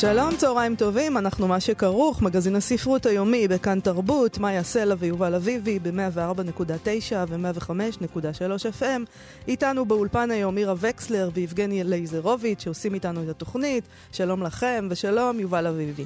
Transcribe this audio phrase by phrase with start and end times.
[0.00, 5.78] שלום, צהריים טובים, אנחנו מה שכרוך, מגזין הספרות היומי בכאן תרבות, מאיה סלע ויובל אביבי
[5.78, 9.00] ב-104.9 ו-105.3 FM.
[9.48, 13.84] איתנו באולפן היום מירה וקסלר ויבגני לייזרוביץ' שעושים איתנו את התוכנית.
[14.12, 16.04] שלום לכם ושלום, יובל אביבי.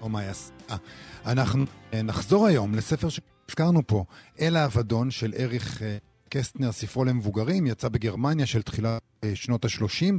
[0.00, 0.76] או מאיה סלע.
[1.26, 4.04] אנחנו אה, נחזור היום לספר שהזכרנו פה,
[4.40, 5.96] אל האבדון של אריך אה,
[6.28, 10.14] קסטנר, ספרו למבוגרים, יצא בגרמניה של תחילת אה, שנות ה-30.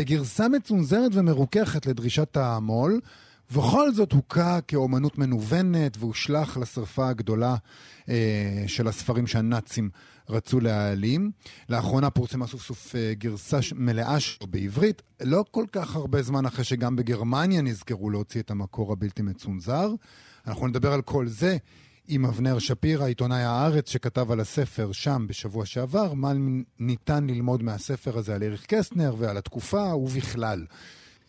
[0.00, 3.00] בגרסה מצונזרת ומרוככת לדרישת המו"ל,
[3.50, 7.56] ובכל זאת הוכה כאומנות מנוונת והושלך לשרפה הגדולה
[8.08, 9.90] אה, של הספרים שהנאצים
[10.28, 11.30] רצו להעלים.
[11.68, 16.64] לאחרונה פורסמה סוף סוף אה, גרסה מלאה שלו בעברית, לא כל כך הרבה זמן אחרי
[16.64, 19.94] שגם בגרמניה נזכרו להוציא את המקור הבלתי מצונזר.
[20.46, 21.56] אנחנו נדבר על כל זה
[22.12, 26.32] עם אבנר שפירא, עיתונאי הארץ, שכתב על הספר שם בשבוע שעבר, מה
[26.78, 30.64] ניתן ללמוד מהספר הזה על אריך קסטנר ועל התקופה ובכלל.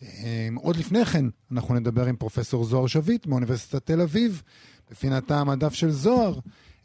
[0.02, 4.42] אמ, עוד לפני כן, אנחנו נדבר עם פרופסור זוהר שביט מאוניברסיטת תל אביב,
[4.90, 6.38] בפינתה המדף של זוהר.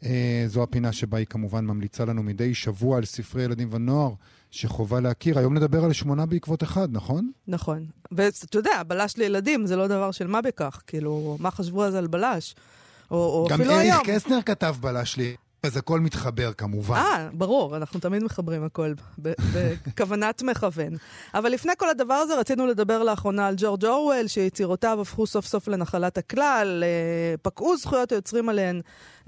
[0.04, 4.12] אה, זו הפינה שבה היא כמובן ממליצה לנו מדי שבוע על ספרי ילדים ונוער
[4.50, 5.38] שחובה להכיר.
[5.38, 7.30] היום נדבר על שמונה בעקבות אחד, נכון?
[7.48, 7.86] נכון.
[8.12, 10.82] ואתה יודע, בלש לילדים זה לא דבר של מה בכך.
[10.86, 12.54] כאילו, מה חשבו אז על בלש?
[13.10, 13.92] או, או אפילו היום.
[13.92, 15.36] גם אריך קסנר כתב בלש לי.
[15.62, 16.96] אז הכל מתחבר כמובן.
[16.96, 18.92] אה, ברור, אנחנו תמיד מחברים הכל
[19.54, 20.92] בכוונת מכוון.
[21.34, 25.68] אבל לפני כל הדבר הזה רצינו לדבר לאחרונה על ג'ורג' אורוול, שיצירותיו הפכו סוף סוף
[25.68, 28.80] לנחלת הכלל, אה, פקעו זכויות היוצרים עליהן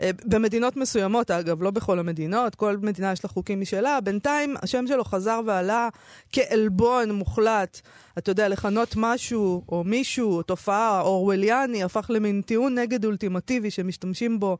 [0.03, 4.00] אה, במדינות מסוימות, אגב, לא בכל המדינות, כל מדינה יש לה חוקים משלה.
[4.00, 5.89] בינתיים השם שלו חזר ועלה
[6.33, 7.81] כעלבון מוחלט.
[8.19, 14.56] אתה יודע, לכנות משהו או מישהו, תופעה אורווליאני, הפך למין טיעון נגד אולטימטיבי שמשתמשים בו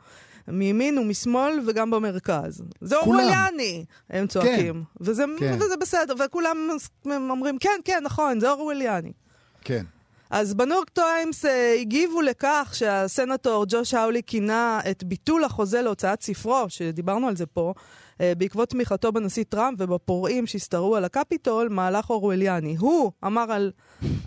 [0.49, 2.63] מימין ומשמאל וגם במרכז.
[2.81, 4.75] זה אורווליאני, הם צועקים.
[4.75, 5.57] כן, וזה, כן.
[5.61, 6.69] וזה בסדר, וכולם
[7.07, 9.13] אומרים, כן, כן, נכון, זה אורווליאני.
[9.65, 9.85] כן.
[10.31, 16.23] אז בניו יורק טיימס אה, הגיבו לכך שהסנטור ג'וש האולי כינה את ביטול החוזה להוצאת
[16.23, 17.75] ספרו, שדיברנו על זה פה,
[18.39, 22.77] בעקבות תמיכתו בנשיא טראמפ ובפורעים שהסתערו על הקפיטול, מהלך אורווליאני.
[22.79, 23.71] הוא אמר על,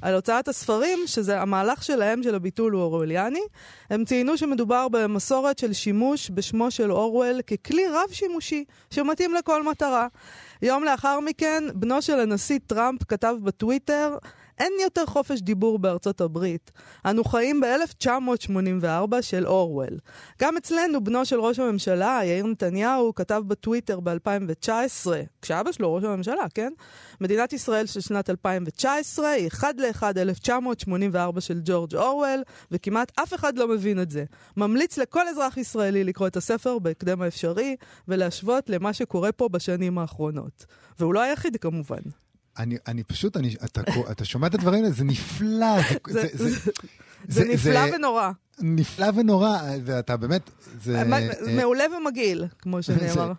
[0.02, 3.42] על הוצאת הספרים שזה המהלך שלהם של הביטול הוא אורווליאני.
[3.90, 10.08] הם ציינו שמדובר במסורת של שימוש בשמו של אורוול ככלי רב-שימושי שמתאים לכל מטרה.
[10.62, 14.18] יום לאחר מכן, בנו של הנשיא טראמפ כתב בטוויטר,
[14.60, 16.72] אין יותר חופש דיבור בארצות הברית.
[17.06, 19.98] אנו חיים ב-1984 של אורוול.
[20.42, 25.08] גם אצלנו, בנו של ראש הממשלה, יאיר נתניהו, כתב בטוויטר ב-2019,
[25.42, 26.74] כשאבא שלו ראש הממשלה, כן?
[27.22, 33.58] מדינת ישראל של שנת 2019 היא אחד לאחד 1984 של ג'ורג' אורוול, וכמעט אף אחד
[33.58, 34.24] לא מבין את זה.
[34.58, 37.76] ממליץ לכל אזרח ישראלי לקרוא את הספר בהקדם האפשרי,
[38.08, 40.66] ולהשוות למה שקורה פה בשנים האחרונות.
[41.00, 42.02] והוא לא היחיד כמובן.
[42.58, 43.82] אני, אני פשוט, אני, אתה,
[44.12, 45.82] אתה שומע את הדברים האלה, זה נפלא.
[46.08, 46.72] זה, זה, זה, זה,
[47.28, 48.32] זה נפלא זה, ונורא.
[48.60, 50.50] נפלא ונורא, ואתה באמת...
[50.84, 51.20] זה, אה,
[51.56, 53.32] מעולה ומגעיל, כמו שנאמר.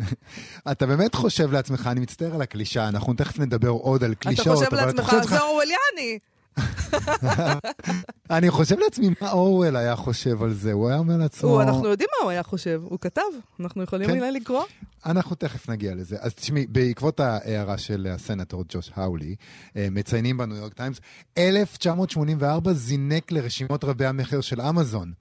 [0.72, 4.62] אתה באמת חושב לעצמך, אני מצטער על הקלישה, אנחנו תכף נדבר עוד על קלישאות.
[4.62, 6.18] אתה חושב לעצמך, זה אורווליאני.
[8.30, 11.62] אני חושב לעצמי מה אורוול היה חושב על זה, הוא היה אומר לעצמו...
[11.62, 13.22] אנחנו יודעים מה הוא היה חושב, הוא כתב,
[13.60, 14.18] אנחנו יכולים כן.
[14.18, 14.62] אולי לקרוא?
[15.06, 16.16] אנחנו תכף נגיע לזה.
[16.20, 19.34] אז תשמעי, בעקבות ההערה של הסנטור ג'וש האולי,
[19.76, 21.00] אה, מציינים בניו יורק טיימס,
[21.38, 25.12] 1984 זינק לרשימות רבי המחיר של אמזון.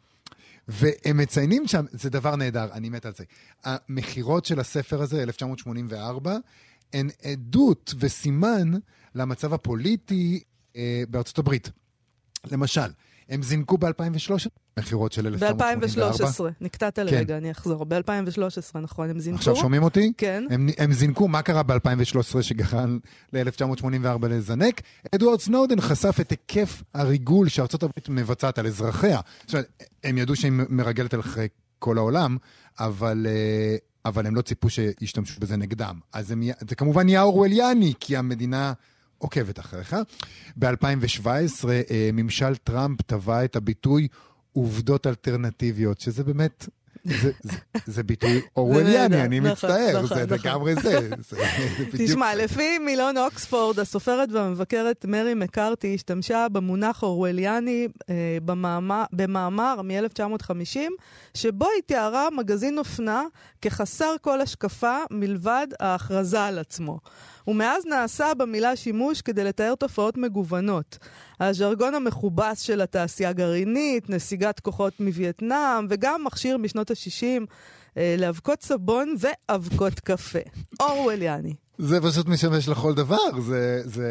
[0.68, 3.24] והם מציינים שם, זה דבר נהדר, אני מת על זה.
[3.64, 6.38] המכירות של הספר הזה, 1984,
[6.94, 8.72] הן עדות וסימן
[9.16, 10.44] למצב הפוליטי
[10.76, 11.72] אה, בארצות הברית.
[12.52, 12.82] למשל,
[13.30, 14.50] הם זינקו ב-2013,
[14.80, 16.52] מכירות של 1984.
[16.52, 17.06] ב-2013, נקטעת כן.
[17.06, 17.86] לרגע, אני אחזור.
[17.86, 19.38] ב-2013, נכון, הם זינקו.
[19.38, 20.12] עכשיו שומעים אותי?
[20.18, 20.44] כן.
[20.50, 23.00] הם, הם זינקו, מה קרה ב-2013 שגרם
[23.34, 24.82] ל-1984 לזנק?
[25.16, 29.20] אדוארד סנודן חשף את היקף הריגול שארצות הברית מבצעת על אזרחיה.
[29.46, 31.48] זאת אומרת, הם ידעו שהיא מרגלת על אחרי
[31.80, 32.38] כל העולם,
[32.80, 33.28] אבל...
[33.30, 33.76] אה,
[34.06, 36.00] אבל הם לא ציפו שישתמשו בזה נגדם.
[36.14, 38.74] אז הם, זה כמובן נהיה אורווליאני, כי המדינה
[39.22, 39.96] עוקבת אחריך.
[40.58, 44.08] ב-2017 אה, ממשל טראמפ טבע את הביטוי
[44.54, 46.68] עובדות אלטרנטיביות, שזה באמת
[47.04, 50.40] זה, זה, זה ביטוי אורווליאני, אני נכון, מצטער, נכון, זה נכון.
[50.40, 50.82] לגמרי זה.
[50.82, 52.36] זה, זה בדיוק תשמע.
[52.36, 60.80] לפי מילון אוקספורד, הסופרת והמבקרת מרי מקארתי השתמשה במונח אורווליאני אה, במאמר, במאמר מ-1950,
[61.34, 63.24] שבו היא תיארה מגזין אופנה
[63.62, 67.00] כחסר כל השקפה מלבד ההכרזה על עצמו.
[67.48, 70.98] ומאז נעשה במילה שימוש כדי לתאר תופעות מגוונות.
[71.40, 77.38] הז'רגון המכובס של התעשייה הגרעינית, נסיגת כוחות מווייטנאם, וגם מכשיר משנות ה-60 אה,
[78.18, 80.40] לאבקות סבון ואבקות קפה.
[80.80, 81.54] אורווליאני.
[81.78, 84.10] זה פשוט משמש לכל דבר, זה, זה,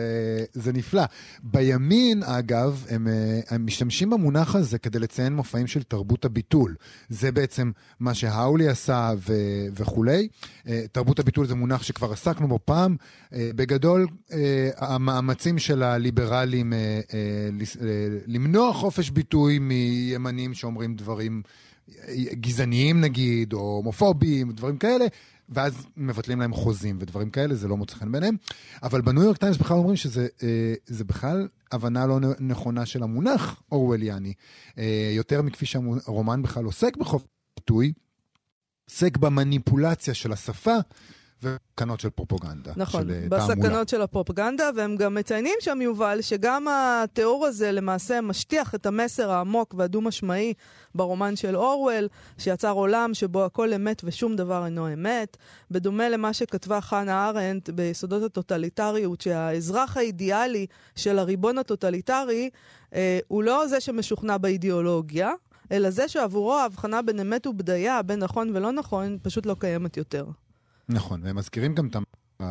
[0.53, 1.03] זה נפלא.
[1.43, 6.75] בימין, אגב, הם, אה, הם משתמשים במונח הזה כדי לציין מופעים של תרבות הביטול.
[7.09, 9.33] זה בעצם מה שהאולי עשה ו,
[9.75, 10.29] וכולי.
[10.69, 12.97] אה, תרבות הביטול זה מונח שכבר עסקנו בו פעם.
[13.33, 17.49] אה, בגדול, אה, המאמצים של הליברלים אה, אה,
[17.83, 21.43] אה, למנוע חופש ביטוי מימנים שאומרים דברים
[22.33, 25.05] גזעניים נגיד, או הומופוביים, דברים כאלה,
[25.49, 28.37] ואז מבטלים להם חוזים ודברים כאלה, זה לא מוצא חן בעיניהם.
[28.83, 34.33] אבל בניו יורק טיימס בכלל אומרים שזה אה, בכלל הבנה לא נכונה של המונח אורווליאני.
[34.79, 37.27] אה, יותר מכפי שהרומן בכלל עוסק בחופש
[37.57, 37.93] ביטוי,
[38.91, 40.77] עוסק במניפולציה של השפה
[41.43, 42.73] ותקנות של פרופוגנדה.
[42.77, 43.55] נכון, של אה, תעמולה.
[43.55, 49.31] בסכנות של הפרופגנדה, והם גם מציינים שם, יובל, שגם התיאור הזה למעשה משטיח את המסר
[49.31, 50.55] העמוק והדו-משמעי
[50.95, 52.09] ברומן של אורוול,
[52.39, 55.37] שיצר עולם שבו הכל אמת ושום דבר אינו אמת,
[55.71, 60.67] בדומה למה שכתבה חנה ארנדט ביסודות הטוטליטריות, שהאזרח האידיאלי
[60.97, 62.51] של הריבון הטוטליטרי
[62.95, 65.33] אה, הוא לא זה שמשוכנע באידיאולוגיה,
[65.73, 70.25] אלא זה שעבורו ההבחנה בין אמת ובדיה, בין נכון ולא נכון, פשוט לא קיימת יותר.
[70.91, 71.97] נכון, והם מזכירים גם את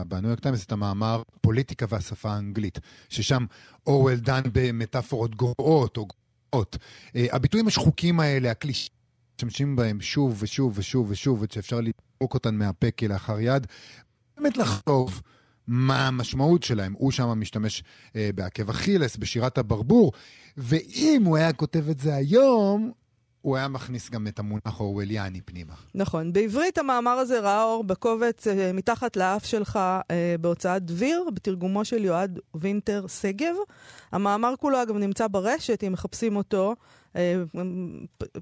[0.08, 3.46] בניו יורק טיימס את המאמר פוליטיקה והשפה האנגלית, ששם
[3.88, 6.08] אורוול דן במטאפורות גרועות או
[6.52, 6.78] גרועות.
[7.16, 9.00] אה, הביטויים השחוקים האלה, הקלישאים,
[9.40, 13.68] משתמשים בהם שוב ושוב ושוב ושוב, שאפשר לדפוק אותן מהפה כלאחר יד.
[14.38, 15.22] באמת לחשוב
[15.68, 16.94] מה המשמעות שלהם.
[16.98, 17.84] הוא שם משתמש
[18.16, 20.12] אה, בעקב אכילס, בשירת הברבור,
[20.58, 22.92] ואם הוא היה כותב את זה היום,
[23.50, 25.74] הוא היה מכניס גם את המונח האורווליאני פנימה.
[25.96, 26.34] נכון.
[26.34, 29.80] בעברית המאמר הזה ראה אור בקובץ אה, מתחת לאף שלך
[30.12, 33.56] אה, בהוצאת דביר, בתרגומו של יועד וינטר שגב.
[34.12, 36.76] המאמר כולו, אגב, נמצא ברשת, אם מחפשים אותו.
[37.16, 37.36] אה,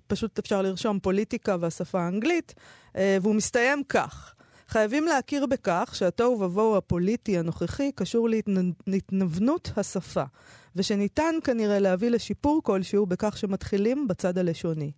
[0.07, 2.53] פשוט אפשר לרשום פוליטיקה והשפה האנגלית,
[2.97, 4.33] אה, והוא מסתיים כך.
[4.69, 10.23] חייבים להכיר בכך שהתוהו ובוהו הפוליטי הנוכחי קשור להתנ- להתנוונות השפה,
[10.77, 14.91] ושניתן כנראה להביא לשיפור כלשהו בכך שמתחילים בצד הלשוני.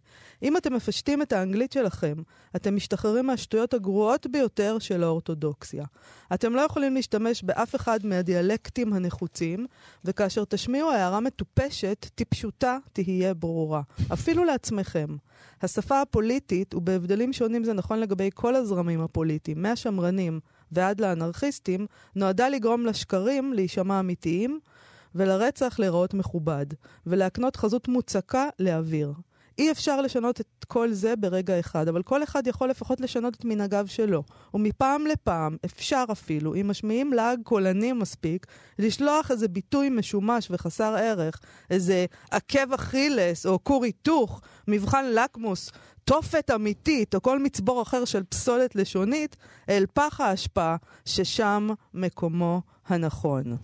[0.44, 2.14] אם אתם מפשטים את האנגלית שלכם,
[2.56, 5.86] אתם משתחררים מהשטויות הגרועות ביותר של האורתודוקסיה.
[6.34, 9.68] אתם לא יכולים להשתמש באף אחד מהדיאלקטים הנחוצים,
[10.06, 13.82] וכאשר תשמיעו הערה מטופשת, טיפשותה תהיה ברורה,
[14.14, 15.08] אפילו לעצמכם.
[15.62, 20.40] השפה הפוליטית, ובהבדלים שונים זה נכון לגבי כל הזרמים הפוליטיים, מהשמרנים
[20.72, 21.86] ועד לאנרכיסטים,
[22.16, 24.60] נועדה לגרום לשקרים להישמע אמיתיים,
[25.16, 26.66] ולרצח להיראות מכובד,
[27.06, 29.14] ולהקנות חזות מוצקה לאוויר.
[29.60, 33.46] אי אפשר לשנות את כל זה ברגע אחד, אבל כל אחד יכול לפחות לשנות את
[33.46, 34.24] מנהגיו שלו.
[34.54, 38.46] ומפעם לפעם, אפשר אפילו, אם משמיעים לעג קולני מספיק,
[38.80, 41.40] לשלוח איזה ביטוי משומש וחסר ערך,
[41.70, 45.72] איזה עקב אכילס או כור היתוך, מבחן לקמוס,
[46.04, 49.36] תופת אמיתית או כל מצבור אחר של פסולת לשונית,
[49.70, 50.76] אל פח האשפה
[51.06, 53.58] ששם מקומו הנכון.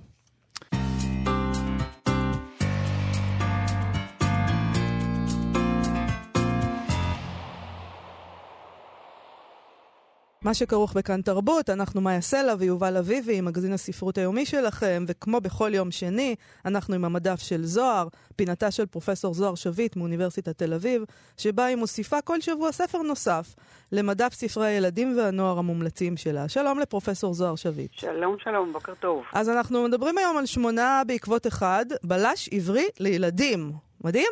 [10.46, 15.72] מה שכרוך בכאן תרבות, אנחנו מאיה סלע ויובל אביבי, מגזין הספרות היומי שלכם, וכמו בכל
[15.74, 16.36] יום שני,
[16.66, 21.04] אנחנו עם המדף של זוהר, פינתה של פרופסור זוהר שביט מאוניברסיטת תל אביב,
[21.38, 23.56] שבה היא מוסיפה כל שבוע ספר נוסף
[23.92, 26.50] למדף ספרי הילדים והנוער המומלצים שלה.
[26.50, 27.94] שלום לפרופסור זוהר שביט.
[27.94, 29.24] שלום, שלום, בוקר טוב.
[29.34, 33.72] אז אנחנו מדברים היום על שמונה בעקבות אחד, בלש עברי לילדים.
[34.04, 34.32] מדהים?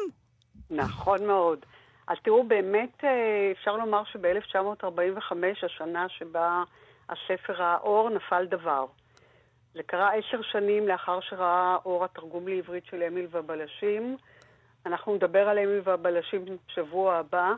[0.72, 1.60] נכון מאוד.
[2.08, 6.64] אז תראו, באמת אה, אפשר לומר שב-1945, השנה שבה
[7.10, 8.86] הספר האור, נפל דבר.
[9.74, 14.18] זה קרה עשר שנים לאחר שראה אור התרגום לעברית של אמיל והבלשים.
[14.86, 17.52] אנחנו נדבר על אמיל והבלשים בשבוע הבא,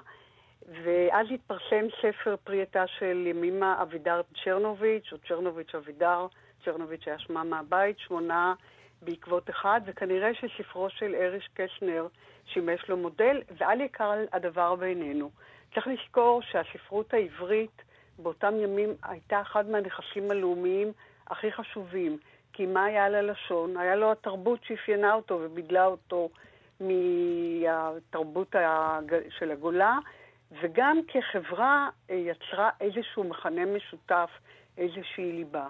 [0.84, 6.28] ואז התפרסם ספר פרי עטה של ימימה אבידר צ'רנוביץ', או צ'רנוביץ' אבידר,
[6.66, 8.54] צ'רנוביץ' היה שמה מהבית, שמונה
[9.06, 12.08] בעקבות אחד, וכנראה שספרו של אריש קסנר
[12.46, 15.30] שימש לו מודל, ואל יקר הדבר בעינינו.
[15.74, 17.82] צריך לזכור שהספרות העברית
[18.20, 20.92] באותם ימים הייתה אחד מהנכסים הלאומיים
[21.28, 22.18] הכי חשובים.
[22.54, 23.78] כי מה היה ללשון?
[23.78, 26.30] היה לו התרבות שאפיינה אותו ובידלה אותו
[26.80, 28.56] מהתרבות
[29.40, 29.98] של הגולה,
[30.62, 34.30] וגם כחברה אה, יצרה איזשהו מכנה משותף,
[34.78, 35.68] איזושהי ליבה.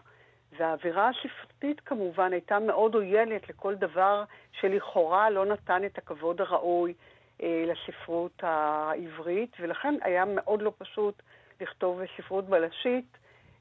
[0.57, 6.93] והאווירה הספרותית כמובן הייתה מאוד עוינת לכל דבר שלכאורה לא נתן את הכבוד הראוי
[7.43, 11.21] אה, לספרות העברית, ולכן היה מאוד לא פשוט
[11.61, 13.17] לכתוב ספרות בלשית.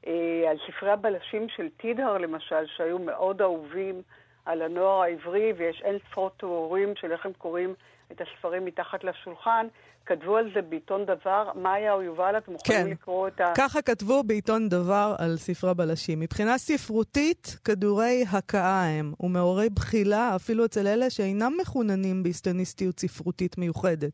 [0.07, 4.01] אה, על ספרי הבלשים של טידהר למשל, שהיו מאוד אהובים
[4.45, 7.73] על הנוער העברי, ויש אין ספרות תיאורים של איך הם קוראים
[8.11, 9.67] את הספרים מתחת לשולחן,
[10.05, 11.51] כתבו על זה בעיתון דבר.
[11.55, 12.89] מאיה או יובל, אתם יכולים כן.
[12.91, 13.53] לקרוא את ה...
[13.57, 16.19] ככה כתבו בעיתון דבר על ספרי בלשים.
[16.19, 24.11] מבחינה ספרותית, כדורי הכאה הם, ומעוררי בחילה אפילו אצל אלה שאינם מחוננים בהיסטוניסטיות ספרותית מיוחדת.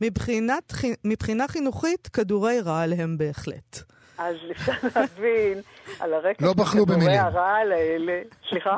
[0.00, 3.78] מבחינת, חי- מבחינה חינוכית, כדורי רעל הם בהחלט.
[4.18, 5.58] אז אפשר להבין
[6.00, 7.18] על הרקע לא בחלו כדורי.
[7.18, 8.20] הרעל האלה.
[8.50, 8.76] סליחה?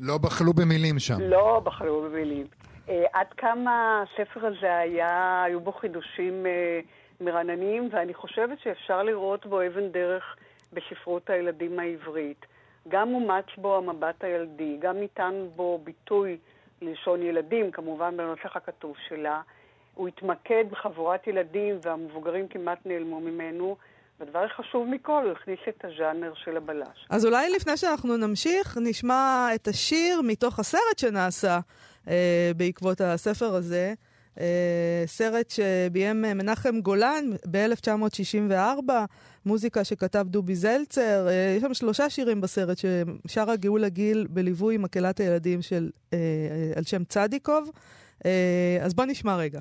[0.00, 1.20] לא בחלו במילים שם.
[1.20, 2.46] לא בחלו במילים.
[2.88, 6.80] אה, עד כמה הספר הזה היה, היו בו חידושים אה,
[7.20, 10.36] מרעננים, ואני חושבת שאפשר לראות בו אבן דרך
[10.72, 12.46] בספרות הילדים העברית.
[12.88, 16.38] גם אומץ בו המבט הילדי, גם ניתן בו ביטוי
[16.82, 19.40] ללשון ילדים, כמובן בנוסח הכתוב שלה.
[19.94, 23.76] הוא התמקד בחבורת ילדים והמבוגרים כמעט נעלמו ממנו,
[24.20, 27.06] והדבר החשוב מכל, הוא הכניס את הז'אנר של הבלש.
[27.10, 31.58] אז אולי לפני שאנחנו נמשיך, נשמע את השיר מתוך הסרט שנעשה
[32.08, 33.94] אה, בעקבות הספר הזה.
[34.40, 38.92] אה, סרט שביים מנחם גולן ב-1964,
[39.46, 41.28] מוזיקה שכתב דובי זלצר.
[41.28, 46.72] אה, יש שם שלושה שירים בסרט ששרה גאולה גיל בליווי מקהלת הילדים של, אה, אה,
[46.76, 47.70] על שם צדיקוב.
[48.26, 49.60] אה, אז בוא נשמע רגע.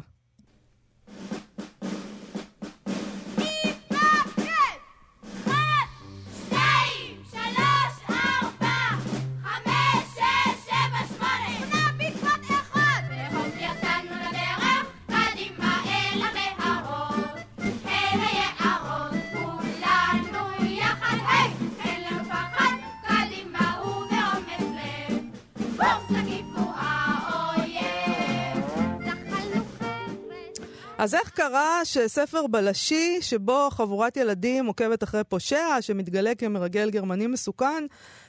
[30.98, 37.84] אז איך קרה שספר בלשי, שבו חבורת ילדים עוקבת אחרי פושע שמתגלה כמרגל גרמני מסוכן,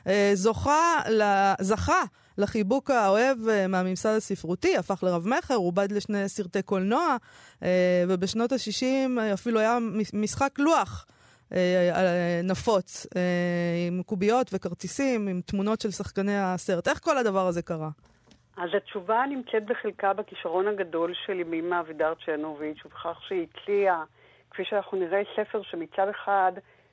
[0.06, 1.00] אה, זוכה,
[1.60, 2.02] זכה
[2.38, 7.16] לחיבוק האוהב אה, מהממסד הספרותי, הפך לרב-מכר, עובד לשני סרטי קולנוע,
[7.62, 7.68] אה,
[8.08, 11.06] ובשנות ה-60 אפילו היה מש- משחק לוח.
[12.44, 13.06] נפוץ,
[13.88, 16.88] עם קוביות וכרטיסים, עם תמונות של שחקני הסרט.
[16.88, 17.88] איך כל הדבר הזה קרה?
[18.56, 24.04] אז התשובה נמצאת בחלקה בכישרון הגדול של ימימה אבידר צ'רנוביץ', ובכך שהיא הציעה,
[24.50, 26.52] כפי שאנחנו נראה, ספר שמצד אחד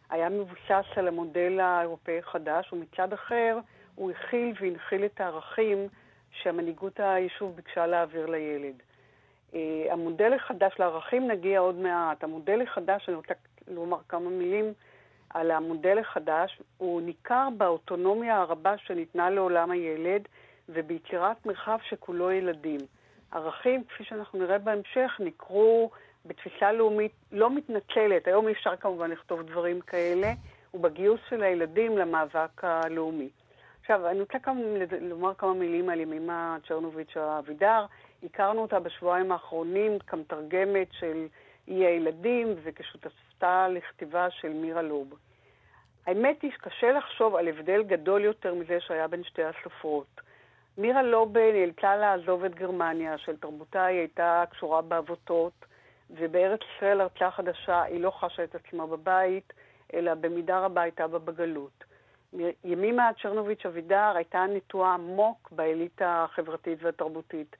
[0.10, 3.60] היה מבוסס על המודל האירופאי החדש, ומצד אחר
[3.96, 5.88] הוא הכיל והנחיל את הערכים
[6.32, 8.75] שהמנהיגות היישוב ביקשה להעביר לילד.
[9.53, 12.24] אה, המודל החדש, לערכים נגיע עוד מעט.
[12.24, 13.34] המודל החדש, אני רוצה
[13.67, 14.74] לומר כמה מילים
[15.29, 20.27] על המודל החדש, הוא ניכר באוטונומיה הרבה שניתנה לעולם הילד
[20.74, 22.80] וביצירת מרחב שכולו ילדים.
[23.32, 25.92] ערכים, כפי שאנחנו נראה בהמשך, ניכרו
[26.25, 30.34] בתפיסה לאומית לא מתנצלת, היום אי אפשר כמובן לכתוב דברים כאלה,
[30.74, 33.30] ובגיוס של הילדים למאבק הלאומי.
[33.82, 34.62] עכשיו, אני רוצה כמה,
[35.01, 37.86] לומר כמה מילים על ימימה צ'רנוביץ' אבידר.
[38.24, 41.27] הכרנו אותה בשבועיים האחרונים כמתרגמת של
[41.68, 45.13] אי הילדים וכשותפתה לכתיבה של מירה לוב.
[46.06, 50.22] האמת היא שקשה לחשוב על הבדל גדול יותר מזה שהיה בין שתי הסופרות.
[50.77, 55.65] מירה לובה נאלצה לעזוב את גרמניה, של תרבותה היא הייתה קשורה בעבותות,
[56.10, 59.53] ובארץ ישראל, ארצה חדשה, היא לא חשה את עצמה בבית,
[59.94, 61.84] אלא במידה רבה הייתה בה בגלות.
[62.63, 67.56] ימימה צ'רנוביץ' אבידר הייתה נטועה עמוק באליטה החברתית והתרבותית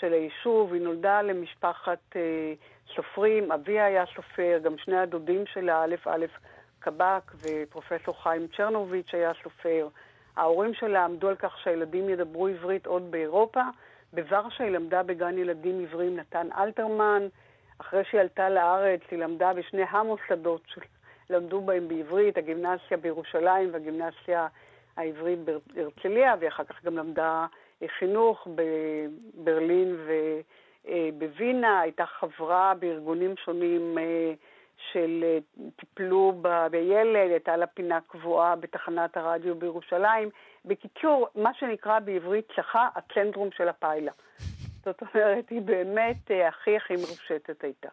[0.00, 0.72] של היישוב.
[0.72, 2.52] היא נולדה למשפחת אה,
[2.94, 6.26] סופרים, אביה היה סופר, גם שני הדודים שלה, א' א'
[6.78, 9.88] קבק ופרופסור חיים צ'רנוביץ' היה סופר.
[10.36, 13.62] ההורים שלה עמדו על כך שהילדים ידברו עברית עוד באירופה.
[14.12, 17.22] בוורשה היא למדה בגן ילדים עבריים נתן אלתרמן.
[17.78, 20.62] אחרי שהיא עלתה לארץ היא למדה בשני המוסדות
[21.26, 24.46] שלמדו בהם בעברית, הגימנסיה בירושלים והגימנסיה
[24.96, 25.38] העברית
[25.74, 27.46] בהרצליה, ואחר כך גם למדה
[27.98, 29.96] חינוך בברלין
[30.84, 31.80] ובווינה.
[31.80, 33.98] הייתה חברה בארגונים שונים
[34.92, 35.38] של
[35.76, 40.30] טיפלו בילד, הייתה לה פינה קבועה בתחנת הרדיו בירושלים.
[40.64, 44.12] בקיצור, מה שנקרא בעברית צחה, הצנטרום של הפיילה.
[44.84, 47.88] זאת אומרת, היא באמת הכי הכי מרושטת הייתה.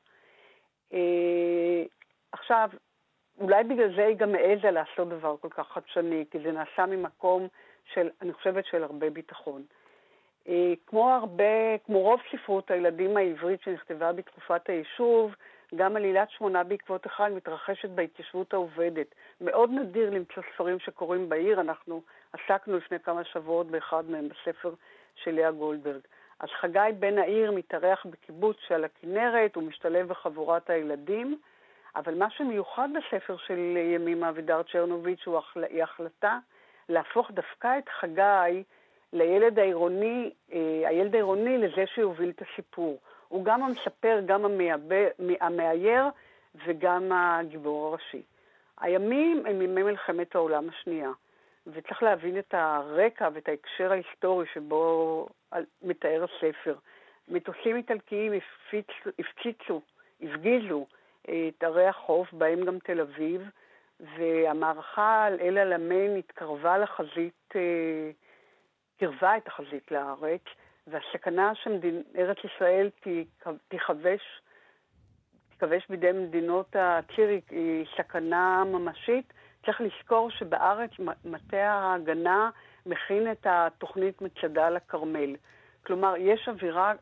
[2.32, 2.70] עכשיו,
[3.40, 7.48] אולי בגלל זה היא גם העזה לעשות דבר כל כך חדשני, כי זה נעשה ממקום
[7.94, 9.64] של, אני חושבת, של הרבה ביטחון.
[10.88, 15.36] כמו הרבה, כמו רוב ספרות הילדים העברית שנכתבה בתקופת היישוב,
[15.75, 19.08] גם עלילת שמונה בעקבות אחד מתרחשת בהתיישבות העובדת.
[19.42, 22.01] מאוד נדיר למצוא ספרים שקורים בעיר, אנחנו
[22.34, 24.74] עסקנו לפני כמה שבועות באחד מהם בספר
[25.16, 26.01] של לאה גולדברג.
[26.40, 31.40] אז חגי בן העיר מתארח בקיבוץ שעל הכנרת, הוא משתלב בחבורת הילדים,
[31.96, 36.40] אבל מה שמיוחד בספר של ימימה אבידר צ'רנוביץ' הוא החל- היא החלטה
[36.90, 38.63] להפוך דווקא את חגי
[39.13, 43.00] לילד העירוני, אה, הילד העירוני לזה שיוביל את הסיפור.
[43.32, 44.46] הוא גם המספר, גם
[45.42, 46.06] המאייר
[46.66, 48.22] וגם הגיבור הראשי.
[48.80, 51.10] הימים הם ימי מלחמת העולם השנייה,
[51.68, 55.28] וצריך להבין את הרקע ואת ההקשר ההיסטורי שבו
[55.82, 56.76] מתאר הספר.
[57.28, 58.34] מטוסים איטלקיים
[59.20, 59.82] הפציצו,
[60.22, 60.86] הפגיזו
[61.30, 63.42] אה, את ערי החוף, בהם גם תל אביב,
[64.00, 68.12] והמערכה על אל עלמיין התקרבה לחזית, אה,
[69.00, 70.44] קרבה את החזית לארץ,
[70.92, 74.22] והסכנה שארץ ישראל תיכ- תיכבש,
[75.50, 79.34] תיכבש בידי מדינות הציריק היא סכנה ממשית.
[79.66, 80.90] צריך לזכור שבארץ
[81.26, 82.50] מטה ההגנה
[82.86, 85.36] מכין את התוכנית מצדה לכרמל.
[85.86, 86.94] כלומר, יש אווירה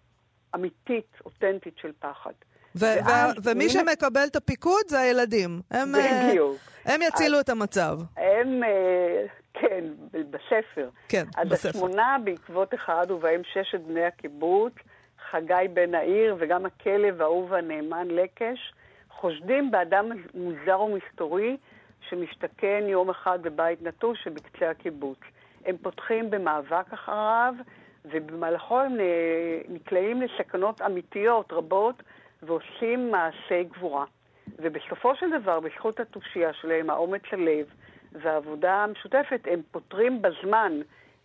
[0.56, 2.32] אמיתית, אותנטית של פחד.
[2.76, 5.62] ו- ואז ו- ומי מי- שמקבל את הפיקוד זה הילדים.
[5.72, 6.58] הם, אה, בדיוק.
[6.86, 7.98] הם יצילו את המצב.
[8.18, 9.26] הם, אה,
[9.62, 10.90] כן, בספר.
[11.10, 11.70] כן, אז בספר.
[11.70, 14.74] השמונה בעקבות אחד, ובהם ששת בני הקיבוץ,
[15.32, 18.74] חגי בן העיר וגם הכלב האהוב והנאמן לקש,
[19.10, 21.58] חושדים באדם מוזר ומסתורי
[22.10, 25.20] שמשתכן יום אחד בבית נטוש שבקצה הקיבוץ.
[25.66, 27.54] הם פותחים במאבק אחריו,
[28.06, 28.98] ובמהלכו הם
[29.70, 32.04] נקלעים לסכנות אמיתיות רבות
[32.44, 34.06] ועושים מעשי גבורה.
[34.58, 37.66] ובסופו של דבר, בזכות התושייה שלהם, האומץ הלב
[38.12, 40.80] והעבודה המשותפת, הם פותרים בזמן,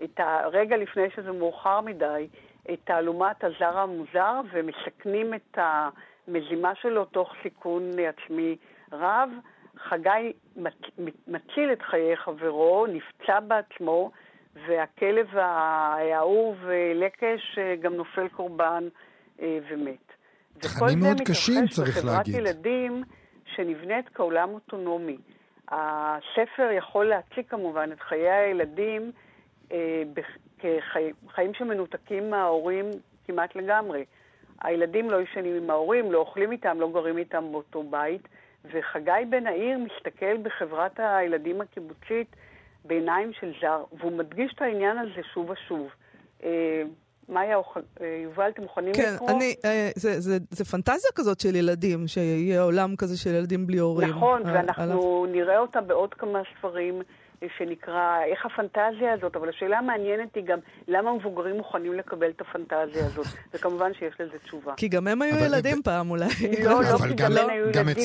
[0.04, 2.28] את הרגע לפני שזה מאוחר מדי,
[2.72, 8.56] את תעלומת הזר המוזר ומסכנים את המזימה שלו תוך סיכון עצמי
[8.92, 9.30] רב.
[9.78, 10.98] חגי מצ-
[11.28, 14.10] מציל את חיי חברו, נפצע בעצמו,
[14.66, 18.88] והכלב האהוב אה, לקש אה, גם נופל קורבן
[19.42, 20.12] אה, ומת.
[20.56, 22.34] וכל תכנים זה מאוד קשים, מתרחש צריך בחברת להגיד.
[22.34, 23.02] ילדים
[23.54, 25.16] שנבנית כעולם אוטונומי.
[25.68, 29.12] הספר יכול להציג כמובן את חיי הילדים
[29.72, 30.02] אה,
[30.58, 32.90] כחיים שמנותקים מההורים
[33.26, 34.04] כמעט לגמרי.
[34.62, 38.28] הילדים לא ישנים עם ההורים, לא אוכלים איתם, לא גרים איתם באותו בית,
[38.64, 42.36] וחגי בן העיר מסתכל בחברת הילדים הקיבוצית
[42.84, 45.88] בעיניים של זר, והוא מדגיש את העניין הזה שוב ושוב.
[46.44, 46.82] אה,
[47.28, 47.56] מאיה,
[48.00, 49.30] אה, יובל, אתם מוכנים כן, לקרוא?
[49.30, 53.78] אני, אה, זה, זה, זה פנטזיה כזאת של ילדים, שיהיה עולם כזה של ילדים בלי
[53.78, 54.08] הורים.
[54.08, 57.02] נכון, אה, ואנחנו נראה אותה בעוד כמה ספרים
[57.42, 60.58] אה, שנקרא איך הפנטזיה הזאת, אבל השאלה המעניינת היא גם
[60.88, 64.72] למה מבוגרים מוכנים לקבל את הפנטזיה הזאת, וכמובן שיש לזה תשובה.
[64.76, 66.28] כי גם הם היו ילדים פעם אולי.
[66.64, 68.04] לא, לא, כי גם- גם הם היו ילדים, כי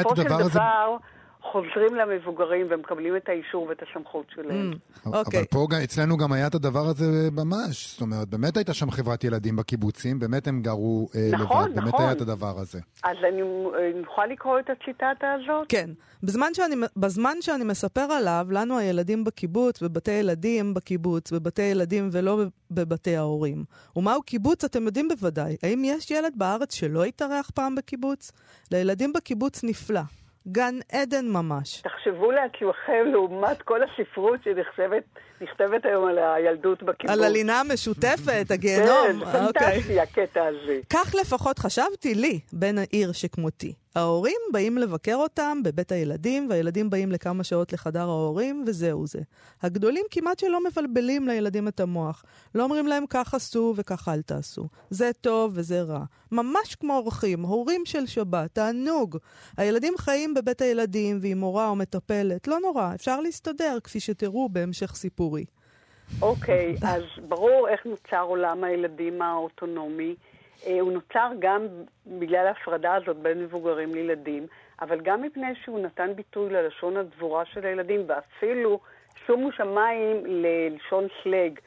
[0.00, 0.96] בסופו של דבר
[1.42, 4.70] חוזרים למבוגרים ומקבלים את האישור ואת הסמכות שלהם.
[4.72, 5.38] Mm, אוקיי.
[5.40, 7.90] אבל פה גם- אצלנו גם היה את הדבר הזה ממש.
[7.92, 11.88] זאת אומרת, באמת הייתה שם חברת ילדים בקיבוצים, באמת הם גרו אה, נכון, לבד, באמת
[11.88, 12.02] נכון.
[12.04, 12.78] היה את הדבר הזה.
[13.04, 13.46] אז אני אה,
[14.00, 15.66] נוכל לקרוא את הציטטה הזאת?
[15.68, 15.90] כן.
[16.22, 22.40] בזמן שאני, בזמן שאני מספר עליו, לנו הילדים בקיבוץ, בבתי ילדים בקיבוץ, בבתי ילדים ולא
[22.70, 23.64] בבתי ההורים.
[23.96, 25.56] ומהו קיבוץ אתם יודעים בוודאי.
[25.62, 28.32] האם יש ילד בארץ שלא התארח פעם בקיבוץ?
[28.72, 30.00] לילדים בקיבוץ נפלא.
[30.48, 31.80] גן עדן ממש.
[31.80, 35.04] תחשבו לעצמכם לעומת כל הספרות שנכתבת
[35.40, 37.10] נכתבת היום על הילדות בקיבוץ.
[37.10, 39.22] על הלינה המשותפת, כן, הגיהנום.
[39.22, 39.72] אוקיי.
[39.72, 40.80] פנטסטי הקטע הזה.
[40.90, 43.72] כך לפחות חשבתי לי, בן העיר שכמותי.
[43.94, 49.18] ההורים באים לבקר אותם בבית הילדים, והילדים באים לכמה שעות לחדר ההורים, וזהו זה.
[49.62, 52.24] הגדולים כמעט שלא מבלבלים לילדים את המוח.
[52.54, 54.68] לא אומרים להם כך עשו וכך אל תעשו.
[54.90, 56.04] זה טוב וזה רע.
[56.32, 59.16] ממש כמו אורחים, הורים של שבת, תענוג.
[59.56, 64.96] הילדים חיים בבית הילדים ועם מורה או מטפלת, לא נורא, אפשר להסתדר, כפי שתראו בהמשך
[65.38, 65.44] סיפורי.
[66.22, 70.14] אוקיי, אז ברור איך נוצר עולם הילדים האוטונומי.
[70.66, 71.66] אה, הוא נוצר גם
[72.06, 74.46] בגלל ההפרדה הזאת בין מבוגרים לילדים,
[74.80, 78.80] אבל גם מפני שהוא נתן ביטוי ללשון הדבורה של הילדים, ואפילו
[79.26, 81.58] שומו שמיים ללשון סלג.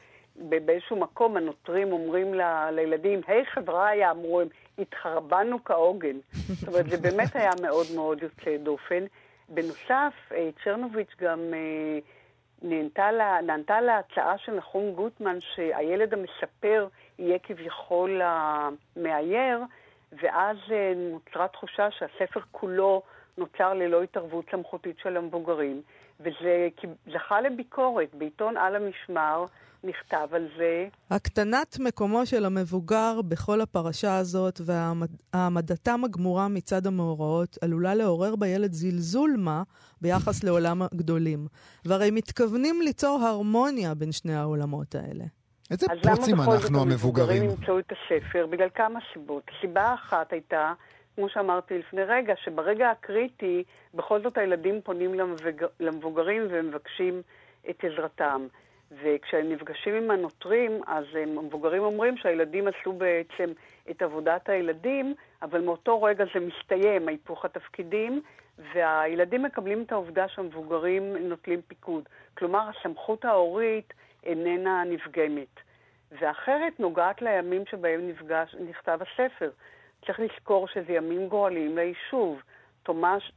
[0.48, 4.48] ב- באיזשהו מקום הנוטרים אומרים ל- לילדים, היי חבריה, אמרו הם,
[4.78, 6.16] התחרבנו כהוגן.
[6.60, 9.04] זאת אומרת, זה באמת היה מאוד מאוד יוצא דופן.
[9.48, 11.98] בנוסף, אה, צ'רנוביץ' גם אה,
[12.62, 16.88] נענתה לה- נענתה להצעה של נחום גוטמן שהילד המספר
[17.18, 19.60] יהיה כביכול המאייר,
[20.12, 23.02] ואז אה, נוצרה תחושה שהספר כולו
[23.38, 25.82] נוצר ללא התערבות סמכותית של המבוגרים,
[26.24, 26.68] וזה
[27.12, 28.14] זכה לביקורת.
[28.14, 29.44] בעיתון על המשמר
[29.84, 37.94] נכתב על זה, הקטנת מקומו של המבוגר בכל הפרשה הזאת והעמדתם הגמורה מצד המאורעות עלולה
[37.94, 39.62] לעורר בילד זלזול מה
[40.00, 41.46] ביחס לעולם הגדולים.
[41.84, 45.24] והרי מתכוונים ליצור הרמוניה בין שני העולמות האלה.
[45.70, 47.42] איזה אז למה בכל זאת אנחנו המבוגרים?
[47.44, 48.46] ימצאו את הספר?
[48.46, 49.42] בגלל כמה סיבות.
[49.60, 50.72] סיבה אחת הייתה,
[51.14, 55.66] כמו שאמרתי לפני רגע, שברגע הקריטי, בכל זאת הילדים פונים למבג...
[55.80, 57.22] למבוגרים ומבקשים
[57.70, 58.46] את עזרתם.
[59.02, 63.52] וכשהם נפגשים עם הנוטרים, אז המבוגרים אומרים שהילדים עשו בעצם
[63.90, 68.22] את עבודת הילדים, אבל מאותו רגע זה מסתיים, היפוך התפקידים,
[68.58, 72.08] והילדים מקבלים את העובדה שהמבוגרים נוטלים פיקוד.
[72.38, 75.60] כלומר, הסמכות ההורית איננה נפגמת.
[76.20, 79.50] ואחרת נוגעת לימים שבהם נפגש, נכתב הספר.
[80.06, 82.42] צריך לזכור שזה ימים גורליים ליישוב.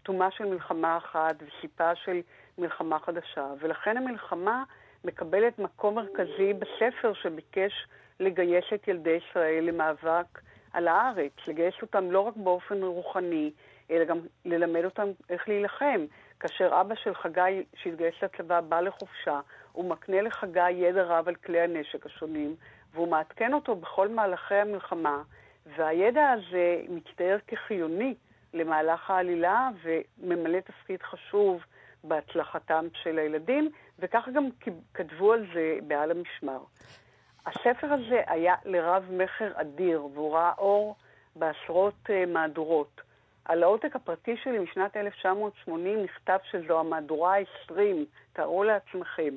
[0.04, 2.22] תומה של מלחמה אחת וסיפה של
[2.58, 3.48] מלחמה חדשה.
[3.60, 4.64] ולכן המלחמה
[5.04, 7.88] מקבלת מקום מרכזי בספר שביקש
[8.20, 10.42] לגייס את ילדי ישראל למאבק
[10.74, 11.32] על הארץ.
[11.48, 13.52] לגייס אותם לא רק באופן רוחני,
[13.92, 16.06] אלא גם ללמד אותם איך להילחם.
[16.40, 19.40] כאשר אבא של חגי, שהתגייס לצבא, בא לחופשה,
[19.72, 22.56] הוא מקנה לחגי ידע רב על כלי הנשק השונים,
[22.94, 25.22] והוא מעדכן אותו בכל מהלכי המלחמה,
[25.76, 28.16] והידע הזה מצטייר כחיוני
[28.54, 31.64] למהלך העלילה וממלא תפקיד חשוב
[32.04, 34.50] בהצלחתם של הילדים, וכך גם
[34.94, 36.60] כתבו על זה בעל המשמר.
[37.46, 40.96] הספר הזה היה לרב מכר אדיר, והוא ראה אור
[41.36, 43.02] בעשרות uh, מהדורות.
[43.46, 47.74] על העותק הפרטי שלי משנת 1980 נכתב שזו המהדורה ה-20,
[48.34, 49.34] תארו לעצמכם.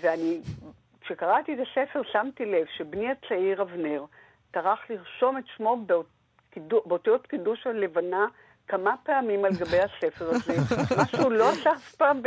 [0.00, 0.40] ואני,
[1.00, 4.04] כשקראתי את הספר, שמתי לב שבני הצעיר אבנר
[4.50, 6.06] טרח לרשום את שמו באות,
[6.86, 8.26] באותיות קידוש הלבנה
[8.68, 10.54] כמה פעמים על גבי הספר הזה,
[10.98, 12.22] מה שהוא לא עשה אף פעם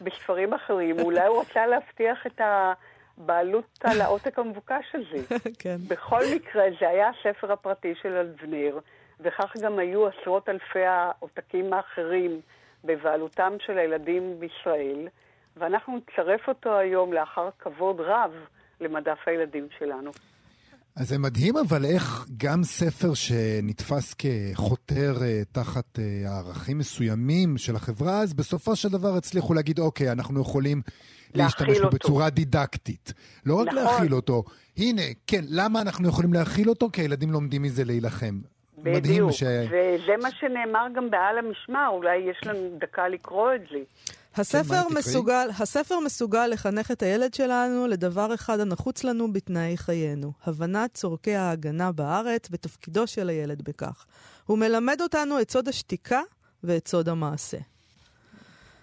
[0.00, 1.00] בספרים אחרים.
[1.00, 5.36] אולי הוא רצה להבטיח את הבעלות על העותק המבוקש הזה.
[5.62, 5.76] כן.
[5.88, 8.78] בכל מקרה, זה היה הספר הפרטי של אבנר,
[9.20, 12.40] וכך גם היו עשרות אלפי העותקים האחרים
[12.84, 15.08] בבעלותם של הילדים בישראל,
[15.56, 18.32] ואנחנו נצרף אותו היום לאחר כבוד רב
[18.80, 20.10] למדף הילדים שלנו.
[20.96, 25.22] אז זה מדהים, אבל איך גם ספר שנתפס כחותר uh,
[25.52, 30.82] תחת uh, ערכים מסוימים של החברה, אז בסופו של דבר הצליחו להגיד, אוקיי, אנחנו יכולים
[31.34, 31.90] להשתמש בו.
[31.90, 33.12] בצורה דידקטית.
[33.46, 33.82] לא רק נכון.
[33.84, 34.44] להכיל אותו,
[34.76, 36.88] הנה, כן, למה אנחנו יכולים להכיל אותו?
[36.92, 38.40] כי הילדים לומדים מזה להילחם.
[38.78, 39.42] מדהים בדיוק, ש...
[39.42, 43.78] וזה מה שנאמר גם בעל המשמר, אולי יש לנו דקה לקרוא את זה.
[44.36, 44.98] הספר, תקראי?
[44.98, 51.34] מסוגל, הספר מסוגל לחנך את הילד שלנו לדבר אחד הנחוץ לנו בתנאי חיינו, הבנת צורכי
[51.34, 54.04] ההגנה בארץ ותפקידו של הילד בכך.
[54.46, 56.20] הוא מלמד אותנו את סוד השתיקה
[56.64, 57.58] ואת סוד המעשה.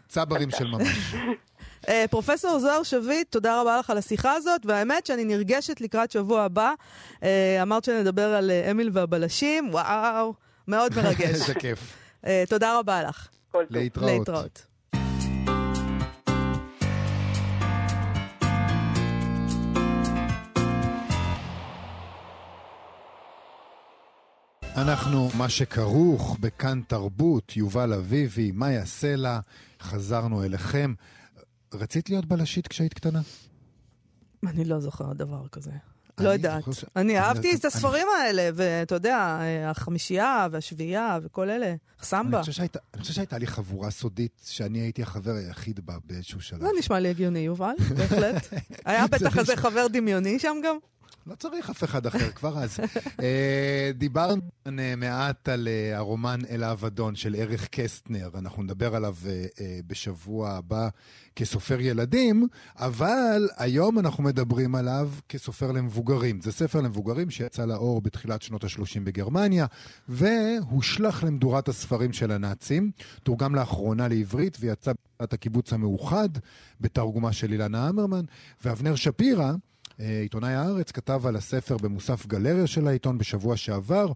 [0.09, 1.15] צברים של ממש.
[1.85, 6.43] Uh, פרופסור זוהר שביט, תודה רבה לך על השיחה הזאת, והאמת שאני נרגשת לקראת שבוע
[6.43, 6.73] הבא.
[7.15, 7.23] Uh,
[7.61, 10.33] אמרת שנדבר על uh, אמיל והבלשים, וואו,
[10.67, 11.21] מאוד מרגש.
[11.41, 11.79] איזה כיף.
[12.23, 13.27] uh, תודה רבה לך.
[13.51, 13.77] כל טוב.
[13.77, 14.11] להתראות.
[14.11, 14.66] להתראות.
[24.77, 29.39] אנחנו, מה שכרוך בכאן תרבות, יובל אביבי, מאיה סלע,
[29.81, 30.93] חזרנו אליכם.
[31.73, 33.21] רצית להיות בלשית כשהיית קטנה?
[34.47, 35.71] אני לא זוכרת דבר כזה.
[36.19, 36.63] לא יודעת.
[36.95, 42.37] אני אהבתי את הספרים האלה, ואתה יודע, אה, החמישייה והשביעייה וכל אלה, סמבה.
[42.37, 46.61] אני חושב שהייתה לי חבורה סודית שאני הייתי החבר היחיד בה באיזשהו שלב.
[46.61, 48.53] זה נשמע לי הגיוני, יובל, בהחלט.
[48.85, 50.77] היה בטח איזה חבר דמיוני שם גם?
[51.27, 52.79] לא צריך אף אחד אחר, כבר אז.
[53.23, 59.15] אה, דיברנו אה, מעט על אה, הרומן אל האבדון של אריך קסטנר, אנחנו נדבר עליו
[59.87, 60.89] בשבוע הבא
[61.35, 66.41] כסופר ילדים, אבל היום אנחנו מדברים עליו כסופר למבוגרים.
[66.41, 69.65] זה ספר למבוגרים שיצא לאור בתחילת שנות ה-30 בגרמניה,
[70.09, 72.91] והושלך למדורת הספרים של הנאצים,
[73.23, 76.29] תורגם לאחרונה לעברית ויצא בעת הקיבוץ המאוחד,
[76.81, 78.25] בתרגומה של אילנה המרמן,
[78.63, 79.53] ואבנר שפירא,
[79.99, 84.07] עיתונאי הארץ כתב על הספר במוסף גלריה של העיתון בשבוע שעבר,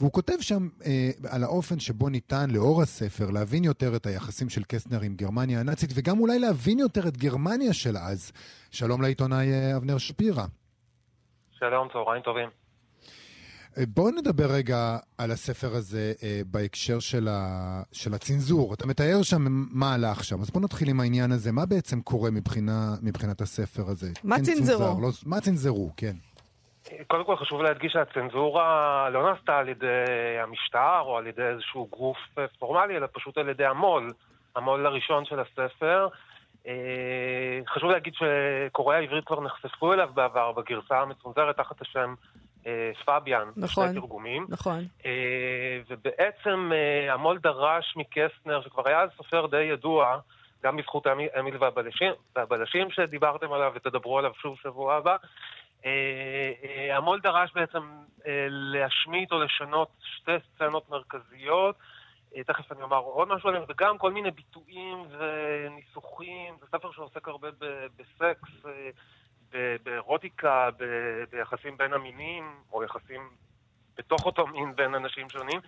[0.00, 4.62] והוא כותב שם אה, על האופן שבו ניתן, לאור הספר, להבין יותר את היחסים של
[4.68, 8.32] קסטנר עם גרמניה הנאצית, וגם אולי להבין יותר את גרמניה של אז.
[8.70, 10.44] שלום לעיתונאי אה, אבנר שפירא.
[11.52, 12.63] שלום, צהריים טובים.
[13.88, 18.74] בואו נדבר רגע על הספר הזה אה, בהקשר של, ה, של הצנזור.
[18.74, 21.52] אתה מתאר שם מה הלך שם, אז בואו נתחיל עם העניין הזה.
[21.52, 24.06] מה בעצם קורה מבחינה, מבחינת הספר הזה?
[24.24, 25.00] מה כן צנזרו?
[25.02, 26.16] לא, מה צנזרו, כן.
[27.06, 32.18] קודם כל חשוב להדגיש שהצנזורה לא נעשתה על ידי המשטר או על ידי איזשהו גוף
[32.38, 34.12] אה, פורמלי, אלא פשוט על ידי המו"ל,
[34.56, 36.08] המו"ל הראשון של הספר.
[36.66, 42.14] אה, חשוב להגיד שקוראי העברית כבר נחשפו אליו בעבר בגרסה המצונזרת תחת השם
[42.66, 43.86] אה, פביאן, נכון.
[43.86, 44.46] שני תרגומים.
[44.48, 44.84] נכון.
[45.06, 50.18] אה, ובעצם אה, המו"ל דרש מקסטנר, שכבר היה אז סופר די ידוע,
[50.62, 51.06] גם בזכות
[51.38, 55.16] אמיל והבלשים, והבלשים שדיברתם עליו ותדברו עליו שוב שבוע הבא,
[56.90, 57.80] המו"ל דרש בעצם
[58.48, 61.76] להשמיט או לשנות שתי סצנות מרכזיות.
[62.46, 66.54] תכף אני אומר עוד משהו עליהם, וגם כל מיני ביטויים וניסוחים.
[66.60, 67.48] זה ספר שעוסק הרבה
[67.96, 68.50] בסקס,
[69.82, 70.68] באירוטיקה,
[71.30, 73.30] ביחסים בין המינים, או יחסים
[73.96, 75.60] בתוך אותו מין בין אנשים שונים.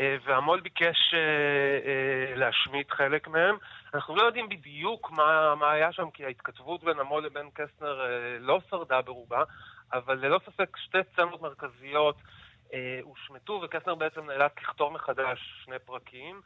[0.00, 3.56] אה, והמו"ל ביקש אה, אה, להשמיט חלק מהם.
[3.94, 8.00] אנחנו לא יודעים בדיוק מה, מה היה שם, כי ההתכתבות בין המו"ל לבין קסטנר
[8.40, 9.42] לא שרדה ברובה,
[9.92, 12.16] אבל ללא ספק שתי סצנות מרכזיות
[13.02, 16.40] הושמטו, וקסטנר בעצם נאלץ לכתוב מחדש שני פרקים.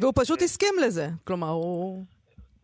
[0.00, 1.06] והוא פשוט הסכים לזה.
[1.24, 2.04] כלומר, הוא...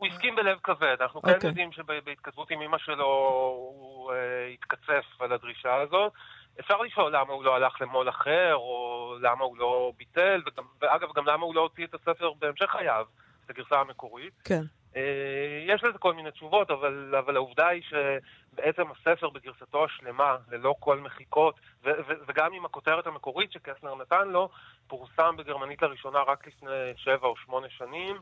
[0.03, 0.97] הוא הסכים בלב כבד.
[1.01, 1.41] אנחנו אוקיי.
[1.41, 6.13] כן יודעים שבהתכתבות עם אמא שלו הוא אה, התקצף על הדרישה הזאת.
[6.61, 11.09] אפשר לשאול למה הוא לא הלך למו"ל אחר, או למה הוא לא ביטל, וגם, ואגב,
[11.17, 13.07] גם למה הוא לא הוציא את הספר בהמשך חייו,
[13.45, 14.33] את הגרסה המקורית.
[14.45, 14.63] כן.
[14.97, 20.75] אה, יש לזה כל מיני תשובות, אבל, אבל העובדה היא שבעצם הספר בגרסתו השלמה, ללא
[20.81, 24.49] כל מחיקות, ו, ו, וגם עם הכותרת המקורית שקסנר נתן לו,
[24.87, 28.17] פורסם בגרמנית לראשונה רק לפני שבע או שמונה שנים.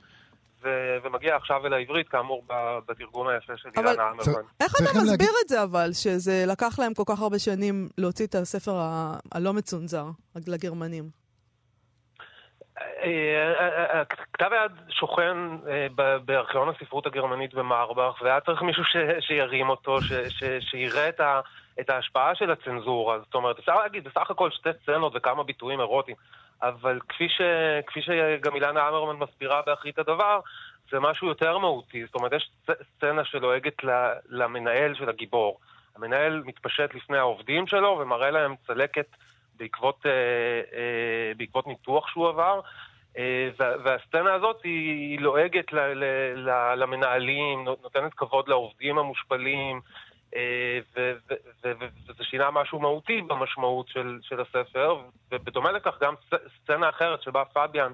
[0.63, 0.69] ו-
[1.03, 2.45] ומגיע עכשיו אל העברית, כאמור,
[2.89, 4.43] בתרגום היפה של אבל- אילנה אמרמן.
[4.61, 8.27] איך אתה מסביר להגיד- את זה אבל, שזה לקח להם כל כך הרבה שנים להוציא
[8.27, 10.05] את הספר ה- הלא מצונזר
[10.47, 11.05] לגרמנים?
[12.79, 12.85] אה,
[13.61, 15.37] אה, אה, כתב היד שוכן
[16.25, 21.41] בארכיון הספרות הגרמנית במרבך, והיה צריך מישהו ש- שירים אותו, ש- ש- שיראה את ה-
[21.81, 23.19] את ההשפעה של הצנזורה.
[23.19, 26.17] זאת אומרת, אפשר להגיד בסך הכל שתי סצנות וכמה ביטויים אירוטיים,
[26.63, 27.41] אבל כפי, ש,
[27.87, 30.41] כפי שגם אילנה אמרמן מסבירה באחרית הדבר,
[30.91, 32.07] זה משהו יותר מהותי.
[32.07, 33.75] זאת אומרת, יש סצ- סצנה שלועגת
[34.29, 35.59] למנהל של הגיבור.
[35.97, 39.07] המנהל מתפשט לפני העובדים שלו ומראה להם צלקת
[39.57, 40.11] בעקבות, אה,
[40.79, 42.61] אה, בעקבות ניתוח שהוא עבר.
[43.19, 45.73] אה, וה- והסצנה הזאת היא, לועגת
[46.77, 49.81] למנהלים, נות- נותנת כבוד לעובדים המושפלים,
[50.97, 54.97] וזה שינה משהו מהותי במשמעות של, של הספר,
[55.33, 57.93] ובדומה לכך גם סצ- סצנה אחרת שבה פביאן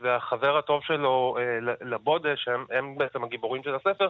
[0.00, 4.08] והחבר הטוב שלו אה, לבודה, שהם הם בעצם הגיבורים של הספר,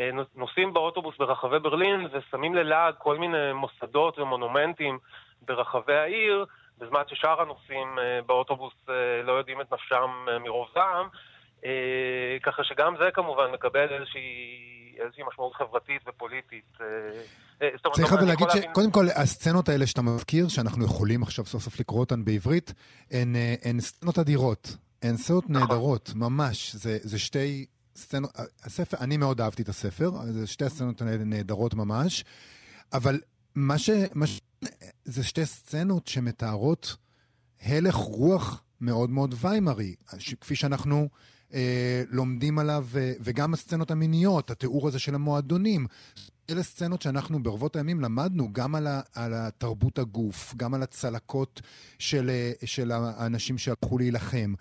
[0.00, 4.98] אה, נוס- נוסעים באוטובוס ברחבי ברלין ושמים ללעג כל מיני מוסדות ומונומנטים
[5.42, 6.44] ברחבי העיר,
[6.78, 11.08] בזמן ששאר הנוסעים אה, באוטובוס אה, לא יודעים את נפשם אה, מרוב זעם,
[11.64, 16.64] אה, ככה שגם זה כמובן מקבל איזושהי, איזושהי משמעות חברתית ופוליטית.
[16.80, 16.86] אה,
[17.62, 21.80] אה, צריך אבל להגיד שקודם כל, הסצנות האלה שאתה מזכיר, שאנחנו יכולים עכשיו סוף סוף
[21.80, 22.72] לקרוא אותן בעברית,
[23.10, 24.76] הן, אה, סצנות אדירות.
[25.02, 25.62] הן סצנות נכון.
[25.62, 26.74] נהדרות, ממש.
[26.76, 28.30] זה, זה שתי סצנות,
[28.64, 32.24] הספר, אני מאוד אהבתי את הספר, זה שתי הסצנות האלה נהדרות ממש,
[32.92, 33.20] אבל
[33.54, 33.90] מה ש...
[34.14, 34.40] מה ש...
[35.04, 36.96] זה שתי סצנות שמתארות
[37.62, 39.94] הלך רוח מאוד מאוד ויימרי,
[40.40, 41.08] כפי שאנחנו
[41.54, 45.86] אה, לומדים עליו, אה, וגם הסצנות המיניות, התיאור הזה של המועדונים.
[46.50, 51.60] אלה סצנות שאנחנו ברבות הימים למדנו גם על, ה, על התרבות הגוף, גם על הצלקות
[51.98, 54.52] של, אה, של האנשים שהלכו להילחם,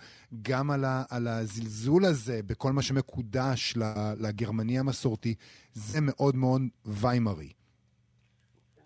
[0.41, 3.73] גם על, ה, על הזלזול הזה בכל מה שמקודש
[4.19, 5.35] לגרמני המסורתי.
[5.73, 7.49] זה מאוד מאוד ויימרי.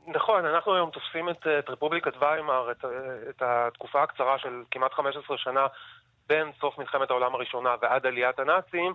[0.07, 2.85] נכון, אנחנו היום תופסים את, את רפובליקת ויימאר, את,
[3.29, 5.67] את התקופה הקצרה של כמעט 15 שנה
[6.29, 8.93] בין סוף מלחמת העולם הראשונה ועד עליית הנאצים,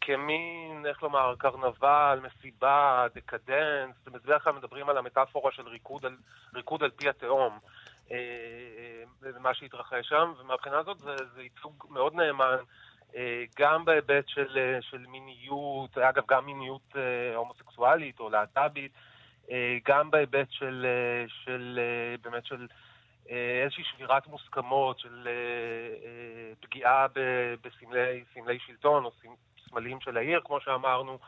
[0.00, 6.16] כמין, איך לומר, קרנבל, מסיבה, דקדנס, בדרך כלל מדברים על המטאפורה של ריקוד על,
[6.54, 7.58] ריקוד על פי התהום.
[8.12, 8.16] אה,
[9.26, 12.56] אה, מה שהתרחש שם, ומהבחינה הזאת זה, זה ייצוג מאוד נאמן
[13.16, 18.92] אה, גם בהיבט של, אה, של מיניות, אגב, גם מיניות אה, הומוסקסואלית או להט"בית,
[19.50, 22.76] אה, גם בהיבט של, אה, של אה, באמת של אה,
[23.28, 27.06] איזושהי שבירת מוסכמות, של אה, אה, פגיעה
[27.62, 31.18] בסמלי סמלי שלטון או סמ- סמלים של העיר, כמו שאמרנו.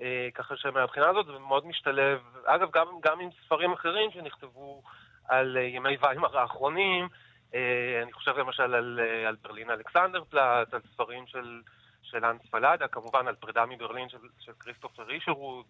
[0.00, 4.82] אה, ככה שמהבחינה הזאת זה מאוד משתלב, אגב, גם, גם עם ספרים אחרים שנכתבו
[5.28, 7.08] על אה, ימי ויימאר האחרונים,
[7.54, 11.60] אה, אני חושב למשל על, אה, על ברלין אלכסנדר פלאט, על ספרים של,
[12.02, 15.64] של אנס פלאדה, כמובן על פרידה מברלין של, של כריסטופר רישרוד,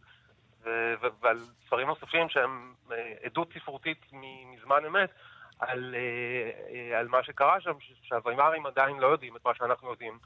[1.22, 5.10] ועל ספרים נוספים שהם אה, עדות ספרותית מזמן אמת
[5.60, 10.18] על, אה, על מה שקרה שם, ש- שהוויימרים עדיין לא יודעים את מה שאנחנו יודעים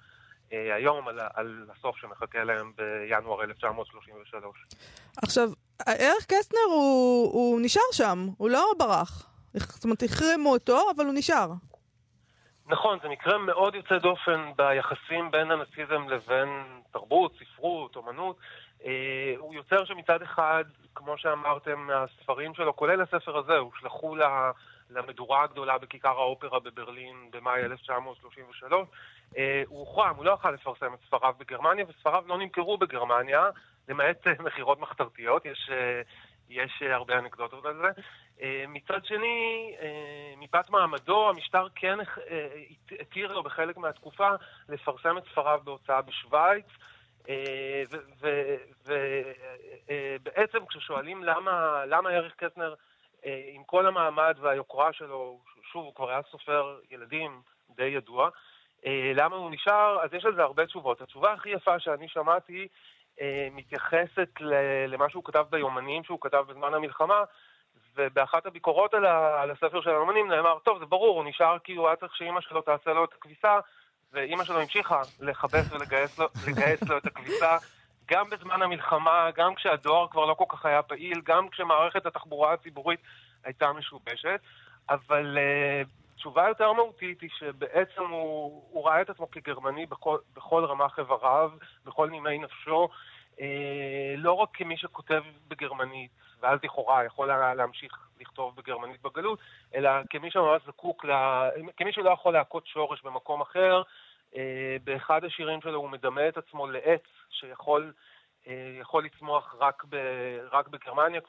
[0.52, 4.64] אה, היום, על, על הסוף שמחכה להם בינואר 1933.
[5.22, 5.48] עכשיו,
[5.86, 9.26] ערך קסטנר הוא, הוא נשאר שם, הוא לא ברח.
[9.54, 11.50] זאת אומרת, החרימו אותו, אבל הוא נשאר.
[12.66, 16.48] נכון, זה מקרה מאוד יוצא דופן ביחסים בין הנאציזם לבין
[16.92, 18.36] תרבות, ספרות, אומנות.
[18.84, 20.64] אה, הוא יוצר שמצד אחד,
[20.94, 24.16] כמו שאמרתם, מהספרים שלו, כולל הספר הזה, הושלכו.
[24.90, 28.88] למדורה הגדולה בכיכר האופרה בברלין במאי 1933.
[29.36, 33.50] אה, הוא הוחרם, הוא לא יכל לפרסם את ספריו בגרמניה, וספריו לא נמכרו בגרמניה,
[33.88, 36.02] למעט אה, מכירות מחתרתיות, יש, אה,
[36.48, 37.88] יש הרבה אנקדוטות על זה.
[38.68, 39.74] מצד שני,
[40.36, 41.98] מפאת מעמדו, המשטר כן
[43.00, 44.28] התיר לו בחלק מהתקופה
[44.68, 46.66] לפרסם את ספריו בהוצאה בשוויץ.
[49.86, 52.74] ובעצם כששואלים למה, למה אריך קטנר,
[53.54, 55.40] עם כל המעמד והיוקרה שלו,
[55.72, 58.28] שוב, הוא כבר היה סופר ילדים די ידוע,
[58.86, 61.00] אה, למה הוא נשאר, אז יש על זה הרבה תשובות.
[61.00, 62.68] התשובה הכי יפה שאני שמעתי
[63.20, 64.28] אה, מתייחסת
[64.88, 67.24] למה שהוא כתב ביומנים שהוא כתב בזמן המלחמה,
[67.96, 71.74] ובאחת הביקורות על, ה- על הספר של היומנים נאמר, טוב, זה ברור, הוא נשאר כי
[71.74, 73.58] הוא היה צריך שאימא שלו תעשה לו את הכביסה,
[74.12, 76.28] ואימא שלו המשיכה לכבס ולגייס לו,
[76.88, 77.56] לו את הכביסה.
[78.10, 83.00] גם בזמן המלחמה, גם כשהדואר כבר לא כל כך היה פעיל, גם כשמערכת התחבורה הציבורית
[83.44, 84.40] הייתה משובשת,
[84.90, 90.64] אבל uh, תשובה יותר מהותית היא שבעצם הוא, הוא ראה את עצמו כגרמני בכל, בכל
[90.64, 91.50] רמ"ח איבריו,
[91.84, 92.88] בכל נימי נפשו,
[93.40, 99.38] אה, לא רק כמי שכותב בגרמנית, ואז לכאורה יכול היה להמשיך לכתוב בגרמנית בגלות,
[99.74, 103.82] אלא כמי שממש זקוק, לה, כמי שלא יכול להכות שורש במקום אחר.
[104.36, 107.92] אה, באחד השירים שלו הוא מדמה את עצמו לעץ שיכול
[108.46, 109.96] אה, יכול לצמוח רק, ב,
[110.52, 111.20] רק בגרמניה,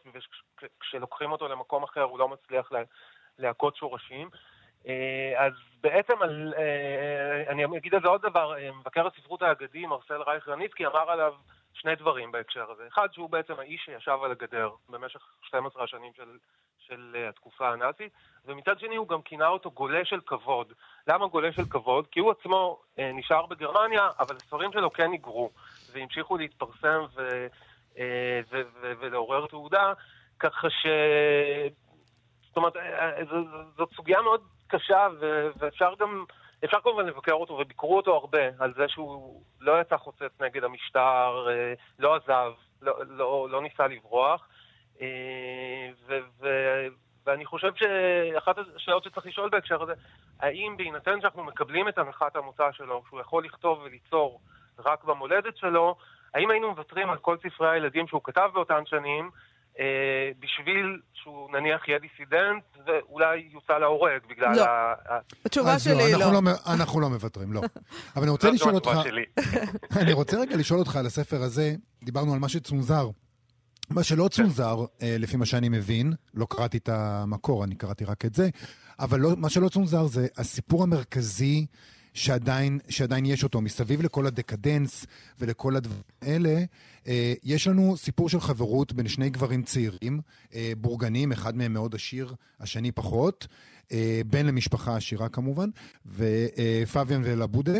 [0.63, 2.79] וכשלוקחים אותו למקום אחר הוא לא מצליח לה,
[3.39, 4.29] להכות שורשים.
[4.87, 6.53] אה, אז בעצם, על,
[7.47, 11.33] אני אגיד על זה עוד דבר, מבקר הספרות האגדי, מרסל רייך רניצקי, אמר עליו
[11.73, 12.87] שני דברים בהקשר הזה.
[12.87, 16.37] אחד, שהוא בעצם האיש שישב על הגדר במשך 12 השנים של,
[16.91, 18.11] של אה, התקופה הנאצית,
[18.45, 20.73] ומצד שני הוא גם כינה אותו גולה של כבוד.
[21.07, 22.07] למה גולה של כבוד?
[22.07, 25.49] כי הוא עצמו אה, נשאר בגרמניה, אבל הספרים שלו כן היגרו,
[25.93, 27.47] והמשיכו להתפרסם ו,
[27.97, 29.93] אה, ו, ו, ולעורר תעודה,
[30.39, 30.87] ככה ש...
[32.47, 32.73] זאת אומרת,
[33.77, 36.25] זאת סוגיה מאוד קשה, ו- ואפשר גם,
[36.63, 41.47] אפשר כמובן לבקר אותו, וביקרו אותו הרבה, על זה שהוא לא יצא חוצץ נגד המשטר,
[41.99, 42.51] לא עזב,
[42.81, 44.47] לא, לא, לא ניסה לברוח.
[47.51, 49.93] חושב שאחת השאלות שצריך לשאול בהקשר הזה,
[50.39, 54.39] האם בהינתן שאנחנו מקבלים את הנחת המוצא שלו, שהוא יכול לכתוב וליצור
[54.85, 55.95] רק במולדת שלו,
[56.33, 59.29] האם היינו מוותרים על כל ספרי הילדים שהוא כתב באותן שנים,
[59.79, 64.63] אה, בשביל שהוא נניח יהיה דיסידנט ואולי יוצא להורג בגלל לא.
[64.63, 64.93] ה...
[65.45, 66.41] התשובה אז שלי היא אנחנו לא.
[66.41, 67.61] מ- אנחנו לא מוותרים, לא.
[68.15, 69.25] אבל אני רוצה לשאול אותך, התשובה שלי.
[70.01, 73.09] אני רוצה רגע לשאול אותך על הספר הזה, דיברנו על מה שצונזר.
[73.93, 78.25] מה שלא צונזר, אה, לפי מה שאני מבין, לא קראתי את המקור, אני קראתי רק
[78.25, 78.49] את זה,
[78.99, 81.65] אבל לא, מה שלא צונזר זה הסיפור המרכזי
[82.13, 83.61] שעדיין, שעדיין יש אותו.
[83.61, 85.05] מסביב לכל הדקדנס
[85.39, 86.63] ולכל הדברים האלה,
[87.07, 90.21] אה, יש לנו סיפור של חברות בין שני גברים צעירים,
[90.53, 93.47] אה, בורגנים, אחד מהם מאוד עשיר, השני פחות.
[94.27, 95.69] בן למשפחה עשירה כמובן,
[96.05, 97.77] ופביאן ולבודה,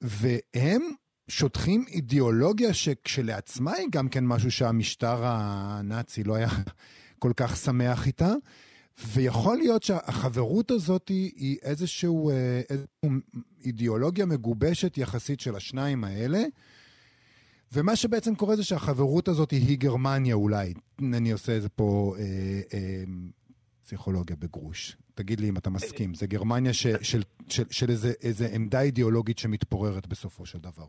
[0.00, 0.82] והם
[1.28, 6.48] שוטחים אידיאולוגיה שכשלעצמה היא גם כן משהו שהמשטר הנאצי לא היה
[7.18, 8.32] כל כך שמח איתה.
[9.06, 13.20] ויכול להיות שהחברות הזאת היא, איזשהו, אה, איזשהו
[13.64, 16.42] אידיאולוגיה מגובשת יחסית של השניים האלה.
[17.72, 20.74] ומה שבעצם קורה זה שהחברות הזאת היא גרמניה אולי.
[21.00, 23.04] אני עושה איזה פה אה, אה,
[23.82, 24.96] פסיכולוגיה בגרוש.
[25.14, 26.14] תגיד לי אם אתה מסכים.
[26.14, 30.86] זה גרמניה ש, של, של, של איזה, איזה עמדה אידיאולוגית שמתפוררת בסופו של דבר.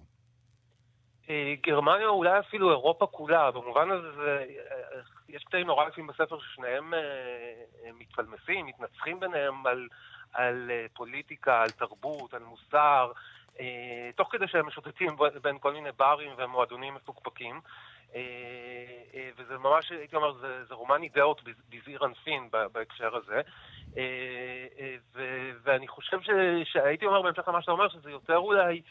[1.29, 6.39] אה, גרמניה, אולי אפילו אירופה כולה, במובן הזה זה, אה, יש קטעים נורא יפים בספר
[6.39, 6.99] ששניהם אה,
[7.93, 9.87] מתפלמסים, מתנצחים ביניהם על,
[10.33, 13.11] על פוליטיקה, על תרבות, על מוסר,
[14.15, 17.61] תוך כדי שהם משוטטים בין כל מיני ברים ומועדונים מפוקפקים.
[19.37, 23.41] וזה ממש, הייתי אומר, זה, זה רומן אידאות בז- בזעיר אנפין בהקשר הזה.
[25.15, 26.29] ו- ואני חושב ש,
[26.63, 28.81] שהייתי אומר בהמשך למה שאתה אומר, שזה יותר אולי,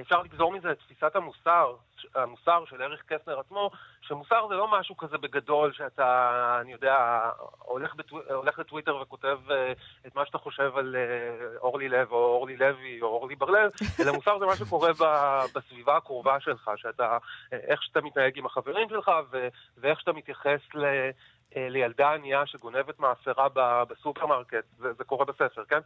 [0.00, 1.74] אפשר לגזור מזה את תפיסת המוסר,
[2.14, 3.70] המוסר של אריך קסנר עצמו,
[4.00, 7.20] שמוסר זה לא משהו כזה בגדול שאתה, אני יודע,
[7.58, 9.72] הולך, בטו, הולך לטוויטר וכותב אה,
[10.06, 13.70] את מה שאתה חושב על אה, אורלי לב או אורלי לוי או אורלי בר-לב,
[14.00, 17.18] אלא מוסר זה מה שקורה ב- בסביבה הקרובה שלך, שאתה,
[17.52, 21.10] אה, איך שאתה מתנהג עם החברים שלך ו, ואיך שאתה מתייחס ל...
[21.56, 23.48] אה, לילדה ענייה שגונבת מאפרה
[23.88, 25.78] בסופרמרקט, זה, זה קורה בספר, כן?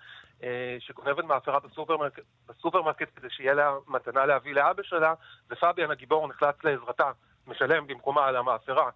[0.43, 5.15] אה, שגונבת מאפרה בסופרמרקט, בסופרמרקט כדי שיהיה לה מתנה להביא לאבא שלה,
[5.51, 7.11] ופביאן הגיבור נחלץ לעזרתה,
[7.47, 8.91] משלם במקומה על המאפרה.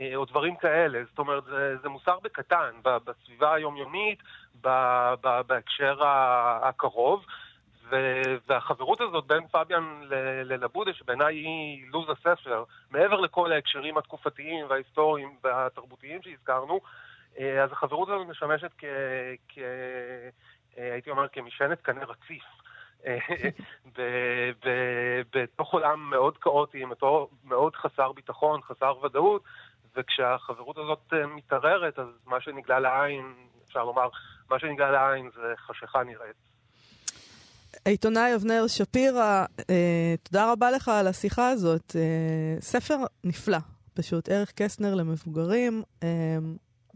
[0.00, 1.02] אה, או דברים כאלה.
[1.10, 4.18] זאת אומרת, זה, זה מוסר בקטן, בסביבה היומיומית,
[5.46, 5.98] בהקשר
[6.62, 7.24] הקרוב.
[8.46, 10.00] והחברות הזאת בין פביאן
[10.44, 16.80] ללבודה, שבעיניי היא לוז הספר, מעבר לכל ההקשרים התקופתיים וההיסטוריים והתרבותיים שהזכרנו,
[17.38, 18.84] אה, אז החברות הזאת משמשת כ...
[19.48, 19.58] כ-
[20.78, 22.44] אה, הייתי אומר כמשענת קנה רציף.
[25.34, 26.84] בתוך עולם מאוד כאוטי,
[27.44, 29.42] מאוד חסר ביטחון, חסר ודאות,
[29.96, 33.34] וכשהחברות הזאת אה, מתערערת, אז מה שנגלה לעין,
[33.66, 34.08] אפשר לומר,
[34.50, 36.53] מה שנגלה לעין זה חשיכה נראית.
[37.86, 41.96] העיתונאי אבנר שפירא, אה, תודה רבה לך על השיחה הזאת.
[41.96, 43.58] אה, ספר נפלא,
[43.94, 44.28] פשוט.
[44.28, 45.82] ערך קסטנר למבוגרים.
[46.02, 46.08] אה,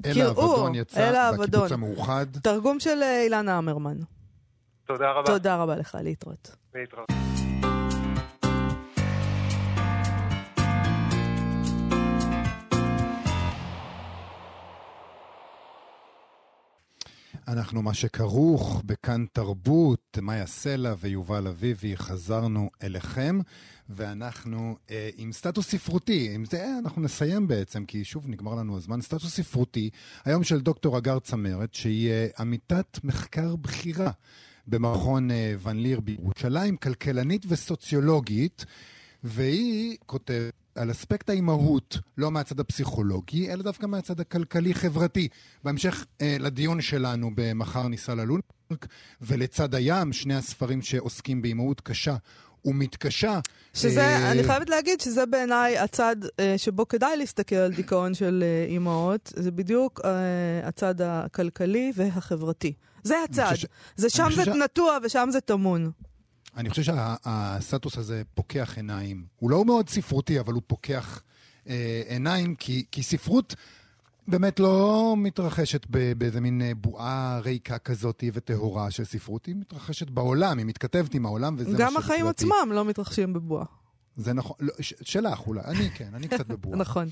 [0.06, 1.46] אל האבדון אל יצא האבדון.
[1.46, 2.26] בקיבוץ המאוחד.
[2.42, 3.96] תרגום של אה, אילנה אמרמן.
[4.86, 5.26] תודה רבה.
[5.26, 6.56] תודה רבה לך, להתראות.
[6.74, 7.27] להתראות.
[17.48, 23.38] אנחנו מה שכרוך בכאן תרבות, מאיה סלע ויובל אביבי, חזרנו אליכם,
[23.88, 29.00] ואנחנו אה, עם סטטוס ספרותי, עם זה אנחנו נסיים בעצם, כי שוב נגמר לנו הזמן,
[29.00, 29.90] סטטוס ספרותי,
[30.24, 34.10] היום של דוקטור הגר צמרת, שהיא אה, עמיתת מחקר בכירה
[34.66, 38.64] במכון אה, ון ליר בירושלים, כלכלנית וסוציולוגית,
[39.24, 45.28] והיא כותבת על אספקט האימהות, לא מהצד הפסיכולוגי, אלא דווקא מהצד הכלכלי-חברתי.
[45.64, 48.86] בהמשך אה, לדיון שלנו במחר ניסה ללונפרק,
[49.20, 52.16] ולצד הים, שני הספרים שעוסקים באימהות קשה
[52.64, 53.40] ומתקשה.
[53.74, 58.44] שזה, אה, אני חייבת להגיד שזה בעיניי הצד אה, שבו כדאי להסתכל על דיכאון של
[58.46, 59.32] אה, אימהות.
[59.36, 60.10] זה בדיוק אה,
[60.68, 62.72] הצד הכלכלי והחברתי.
[63.02, 63.44] זה הצד.
[63.50, 65.90] חושב ש- זה שם זה ש- נטוע ושם זה טמון.
[66.58, 69.26] אני חושב שהסטטוס הזה פוקח עיניים.
[69.36, 71.22] הוא לא מאוד ספרותי, אבל הוא פוקח
[71.68, 73.54] אה, עיניים, כי, כי ספרות
[74.28, 75.86] באמת לא מתרחשת
[76.18, 81.26] באיזה מין אה, בועה ריקה כזאת וטהורה של ספרות, היא מתרחשת בעולם, היא מתכתבת עם
[81.26, 82.26] העולם, וזה מה גם החיים.
[82.26, 83.64] עצמם לא מתרחשים בבועה.
[84.16, 86.78] זה נכון, לא, שלך אולי, אני כן, אני קצת בבועה.
[86.84, 87.08] נכון.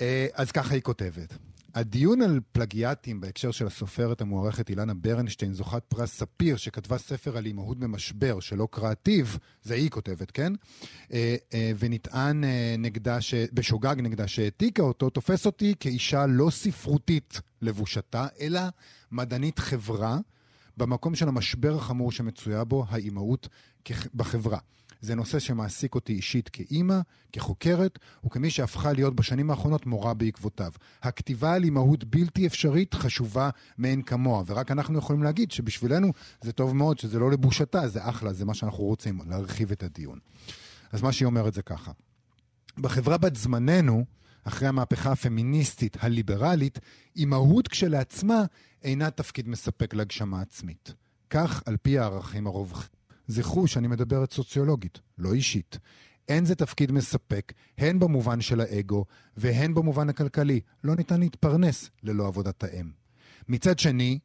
[0.00, 1.34] אה, אז ככה היא כותבת.
[1.74, 7.46] הדיון על פלגיאטים בהקשר של הסופרת המוערכת אילנה ברנשטיין, זוכת פרס ספיר, שכתבה ספר על
[7.46, 9.26] אימהות במשבר שלא קראתיו,
[9.62, 10.52] זה היא כותבת, כן?
[11.12, 13.34] אה, אה, ונטען אה, נגדה, ש...
[13.52, 18.60] בשוגג נגדה שהעתיקה אותו, תופס אותי כאישה לא ספרותית לבושתה, אלא
[19.12, 20.18] מדענית חברה,
[20.76, 23.48] במקום של המשבר החמור שמצויה בו האימהות
[24.14, 24.58] בחברה.
[25.00, 27.00] זה נושא שמעסיק אותי אישית כאימא,
[27.32, 30.72] כחוקרת, וכמי שהפכה להיות בשנים האחרונות מורה בעקבותיו.
[31.02, 36.76] הכתיבה על אימהות בלתי אפשרית חשובה מאין כמוה, ורק אנחנו יכולים להגיד שבשבילנו זה טוב
[36.76, 40.18] מאוד, שזה לא לבושתה, זה אחלה, זה מה שאנחנו רוצים, להרחיב את הדיון.
[40.92, 41.92] אז מה שהיא אומרת זה ככה.
[42.78, 44.04] בחברה בת זמננו,
[44.44, 46.78] אחרי המהפכה הפמיניסטית הליברלית,
[47.16, 48.44] אימהות כשלעצמה
[48.82, 50.94] אינה תפקיד מספק להגשמה עצמית.
[51.30, 52.46] כך על פי הערכים
[53.30, 53.42] הרווחים.
[53.42, 55.78] זכרו שאני מדברת סוציולוגית, לא אישית.
[56.28, 59.04] אין זה תפקיד מספק, הן במובן של האגו
[59.36, 60.60] והן במובן הכלכלי.
[60.84, 62.90] לא ניתן להתפרנס ללא עבודת האם.
[63.48, 64.18] מצד שני,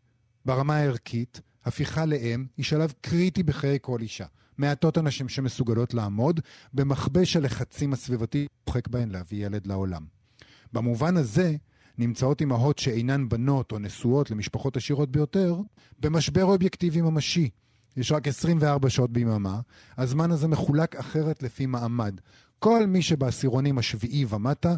[0.46, 4.26] ברמה הערכית, הפיכה לאם היא שלב קריטי בחיי כל אישה.
[4.58, 6.40] מעטות הנשים שמסוגלות לעמוד
[6.74, 10.06] במכבש הלחצים הסביבתי מוחק בהן להביא ילד לעולם.
[10.74, 11.56] במובן הזה,
[11.98, 15.56] נמצאות אימהות שאינן בנות או נשואות למשפחות עשירות ביותר,
[16.00, 17.50] במשבר אובייקטיבי ממשי.
[17.98, 19.60] יש רק 24 שעות ביממה,
[19.98, 22.20] הזמן הזה מחולק אחרת לפי מעמד.
[22.60, 24.76] כל מי שבעשירונים השביעי ומטה,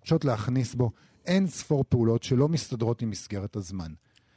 [0.00, 0.90] דורשות להכניס בו
[1.26, 3.92] אין ספור פעולות שלא מסתדרות עם מסגרת הזמן.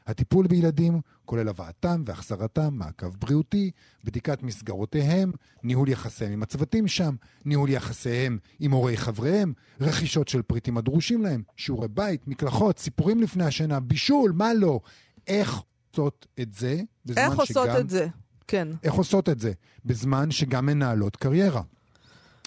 [0.07, 3.71] הטיפול בילדים כולל הבאתם והחזרתם, מעקב בריאותי,
[4.03, 5.32] בדיקת מסגרותיהם,
[5.63, 7.15] ניהול יחסיהם עם הצוותים שם,
[7.45, 13.45] ניהול יחסיהם עם הורי חבריהם, רכישות של פריטים הדרושים להם, שיעורי בית, מקלחות, סיפורים לפני
[13.45, 14.80] השינה, בישול, מה לא.
[15.28, 15.61] איך
[15.98, 17.80] עושות את זה בזמן איך עושות שגם...
[17.80, 18.08] את זה?
[18.48, 18.68] כן.
[18.84, 19.52] איך עושות את זה?
[19.86, 21.62] בזמן שגם מנהלות קריירה.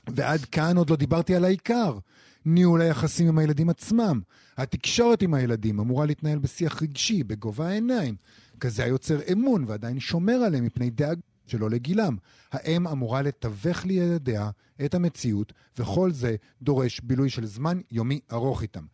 [0.08, 1.98] ועד כאן עוד לא דיברתי על העיקר.
[2.44, 4.20] ניהול היחסים עם הילדים עצמם.
[4.56, 8.16] התקשורת עם הילדים אמורה להתנהל בשיח רגשי, בגובה העיניים.
[8.60, 12.16] כזה היוצר אמון ועדיין שומר עליהם מפני דאג שלא לגילם.
[12.52, 14.50] האם אמורה לתווך לילדיה
[14.84, 18.84] את המציאות, וכל זה דורש בילוי של זמן יומי ארוך איתם.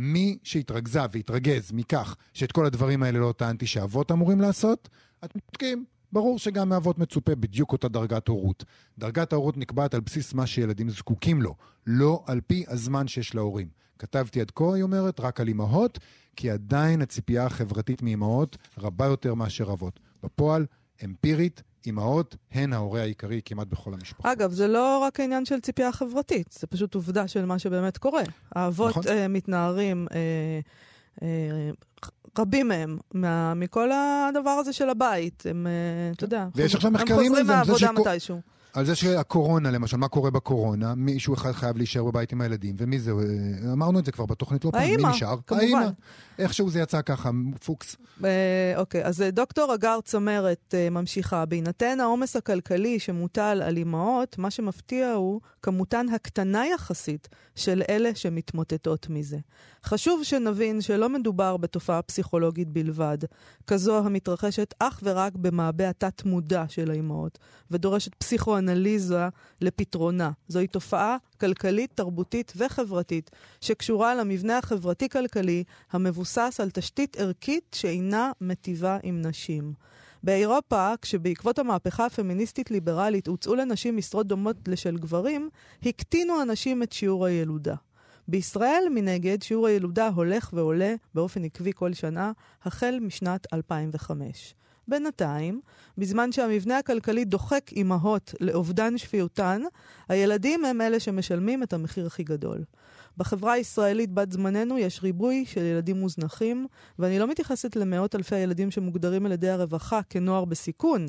[0.00, 4.88] מי שהתרכזה והתרגז מכך שאת כל הדברים האלה לא טענתי שאבות אמורים לעשות,
[5.24, 5.84] אתם צודקים.
[6.12, 8.64] ברור שגם מאבות מצופה בדיוק אותה דרגת הורות.
[8.98, 11.54] דרגת ההורות נקבעת על בסיס מה שילדים זקוקים לו,
[11.86, 13.68] לא על פי הזמן שיש להורים.
[13.98, 15.98] כתבתי עד כה, היא אומרת, רק על אמהות,
[16.36, 20.00] כי עדיין הציפייה החברתית מאמהות רבה יותר מאשר אבות.
[20.22, 20.66] בפועל,
[21.04, 24.26] אמפירית, אימהות הן ההורה העיקרי כמעט בכל המשפחות.
[24.26, 28.22] אגב, זה לא רק העניין של ציפייה חברתית, זה פשוט עובדה של מה שבאמת קורה.
[28.54, 29.02] האבות נכון.
[29.08, 30.60] אה, מתנערים, אה,
[31.22, 31.70] אה,
[32.38, 35.42] רבים מהם, מה, מכל הדבר הזה של הבית.
[35.50, 35.72] הם, אה,
[36.16, 38.40] אתה יודע, ויש חוז- עכשיו מחקרים הם על חוזרים זה, מהעבודה מתישהו.
[38.72, 42.98] על זה שהקורונה, למשל, מה קורה בקורונה, מישהו אחד חייב להישאר בבית עם הילדים, ומי
[42.98, 43.10] זה?
[43.10, 45.36] אה, אמרנו את זה כבר בתוכנית לא פעם, מי נשאר?
[45.46, 45.64] כמובן.
[45.64, 45.88] האמא.
[46.38, 47.30] איכשהו זה יצא ככה,
[47.64, 47.96] פוקס.
[48.24, 51.44] אה, אוקיי, אז אה, דוקטור אגר צמרת אה, ממשיכה.
[51.44, 59.06] בהינתן העומס הכלכלי שמוטל על אימהות, מה שמפתיע הוא כמותן הקטנה יחסית של אלה שמתמוטטות
[59.10, 59.38] מזה.
[59.84, 63.18] חשוב שנבין שלא מדובר בתופעה פסיכולוגית בלבד,
[63.66, 67.38] כזו המתרחשת אך ורק במעבה התת-מודע של האימהות,
[67.70, 68.14] ודורשת
[68.58, 69.28] פסיכואנליזה
[69.60, 70.30] לפתרונה.
[70.48, 73.30] זוהי תופעה כלכלית, תרבותית וחברתית,
[73.60, 79.72] שקשורה למבנה החברתי-כלכלי המבוסס על תשתית ערכית שאינה מטיבה עם נשים.
[80.22, 85.50] באירופה, כשבעקבות המהפכה הפמיניסטית-ליברלית הוצאו לנשים משרות דומות לשל גברים,
[85.82, 87.74] הקטינו הנשים את שיעור הילודה.
[88.28, 92.32] בישראל, מנגד, שיעור הילודה הולך ועולה באופן עקבי כל שנה,
[92.64, 94.54] החל משנת 2005.
[94.88, 95.60] בינתיים,
[95.98, 99.62] בזמן שהמבנה הכלכלי דוחק אימהות לאובדן שפיותן,
[100.08, 102.64] הילדים הם אלה שמשלמים את המחיר הכי גדול.
[103.18, 106.66] בחברה הישראלית בת זמננו יש ריבוי של ילדים מוזנחים,
[106.98, 111.06] ואני לא מתייחסת למאות אלפי הילדים שמוגדרים על ידי הרווחה כנוער בסיכון,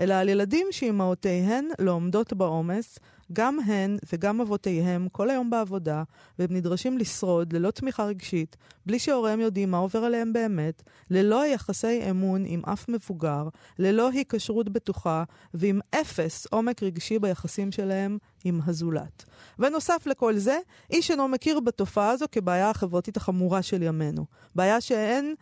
[0.00, 2.98] אלא על ילדים שאימהותיהן לא עומדות בעומס,
[3.32, 6.02] גם הן וגם אבותיהם כל היום בעבודה,
[6.38, 8.56] והם נדרשים לשרוד ללא תמיכה רגשית,
[8.86, 14.68] בלי שהוריהם יודעים מה עובר עליהם באמת, ללא יחסי אמון עם אף מבוגר, ללא היקשרות
[14.68, 15.24] בטוחה,
[15.54, 19.24] ועם אפס עומק רגשי ביחסים שלהם עם הזולת.
[19.58, 20.58] ונוסף לכל זה,
[20.90, 24.24] איש אינו מכיר בתופעה הזו כבעיה החברתית החמורה של ימינו.
[24.54, 25.34] בעיה שאין...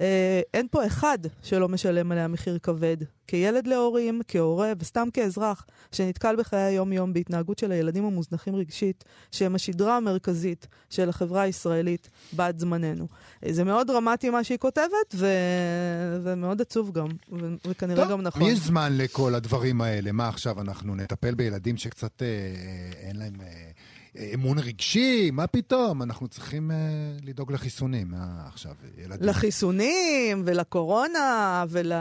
[0.00, 2.96] אה, אין פה אחד שלא משלם עליה מחיר כבד.
[3.26, 9.96] כילד להורים, כהורה וסתם כאזרח שנתקל בחיי היום-יום בהתנהגות של הילדים המוזנחים רגשית, שהם השדרה
[9.96, 13.06] המרכזית של החברה הישראלית בת זמננו.
[13.46, 15.26] אה, זה מאוד דרמטי מה שהיא כותבת, ו...
[16.22, 17.54] ומאוד עצוב גם, ו...
[17.66, 18.42] וכנראה טוב, גם נכון.
[18.42, 20.12] יש זמן לכל הדברים האלה.
[20.12, 22.26] מה עכשיו, אנחנו נטפל בילדים שקצת אה,
[23.08, 23.70] אין להם אה, אה,
[24.34, 25.30] אמון רגשי?
[25.30, 26.02] מה פתאום?
[26.02, 26.76] אנחנו צריכים אה,
[27.24, 28.08] לדאוג לחיסונים.
[28.10, 29.28] מה עכשיו, ילדים?
[29.28, 31.92] לחיסונים, ולקורונה, ול...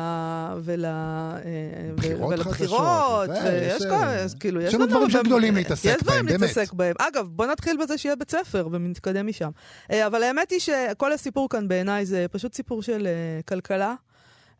[0.63, 0.85] ול...
[0.85, 3.93] אה, בחירות ולבחירות, חדשות, וזה, ויש יש, כל...
[3.93, 6.41] אה, כאילו, יש יש לנו דברים שגדולים להתעסק יש דברים בהם, באמת.
[6.41, 6.95] להתעסק בהם.
[6.99, 9.49] אגב, בוא נתחיל בזה שיהיה בית ספר, ונתקדם משם.
[9.91, 13.95] אה, אבל האמת היא שכל הסיפור כאן בעיניי זה פשוט סיפור של אה, כלכלה.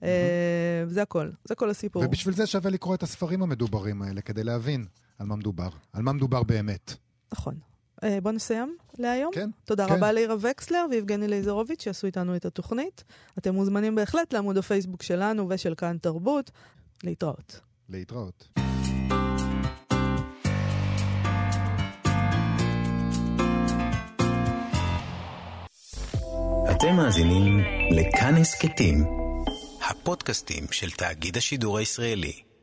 [0.03, 2.03] אה, זה הכל, זה כל הסיפור.
[2.05, 4.85] ובשביל זה שווה לקרוא את הספרים המדוברים האלה, כדי להבין
[5.19, 5.69] על מה מדובר.
[5.93, 7.04] על מה מדובר באמת.
[7.33, 7.55] נכון.
[8.03, 9.31] אה, בוא נסיים להיום.
[9.33, 9.93] כן, תודה כן.
[9.93, 13.03] רבה לירה וקסלר ויבגני לייזרוביץ' שעשו איתנו את התוכנית.
[13.37, 16.51] אתם מוזמנים בהחלט לעמוד הפייסבוק שלנו ושל כאן תרבות.
[17.03, 17.59] להתראות.
[17.89, 18.47] להתראות.
[26.71, 27.59] אתם מאזינים
[27.91, 28.95] לכאן הסכתים,
[29.89, 32.54] הפודקאסטים של תאגיד השידור הישראלי.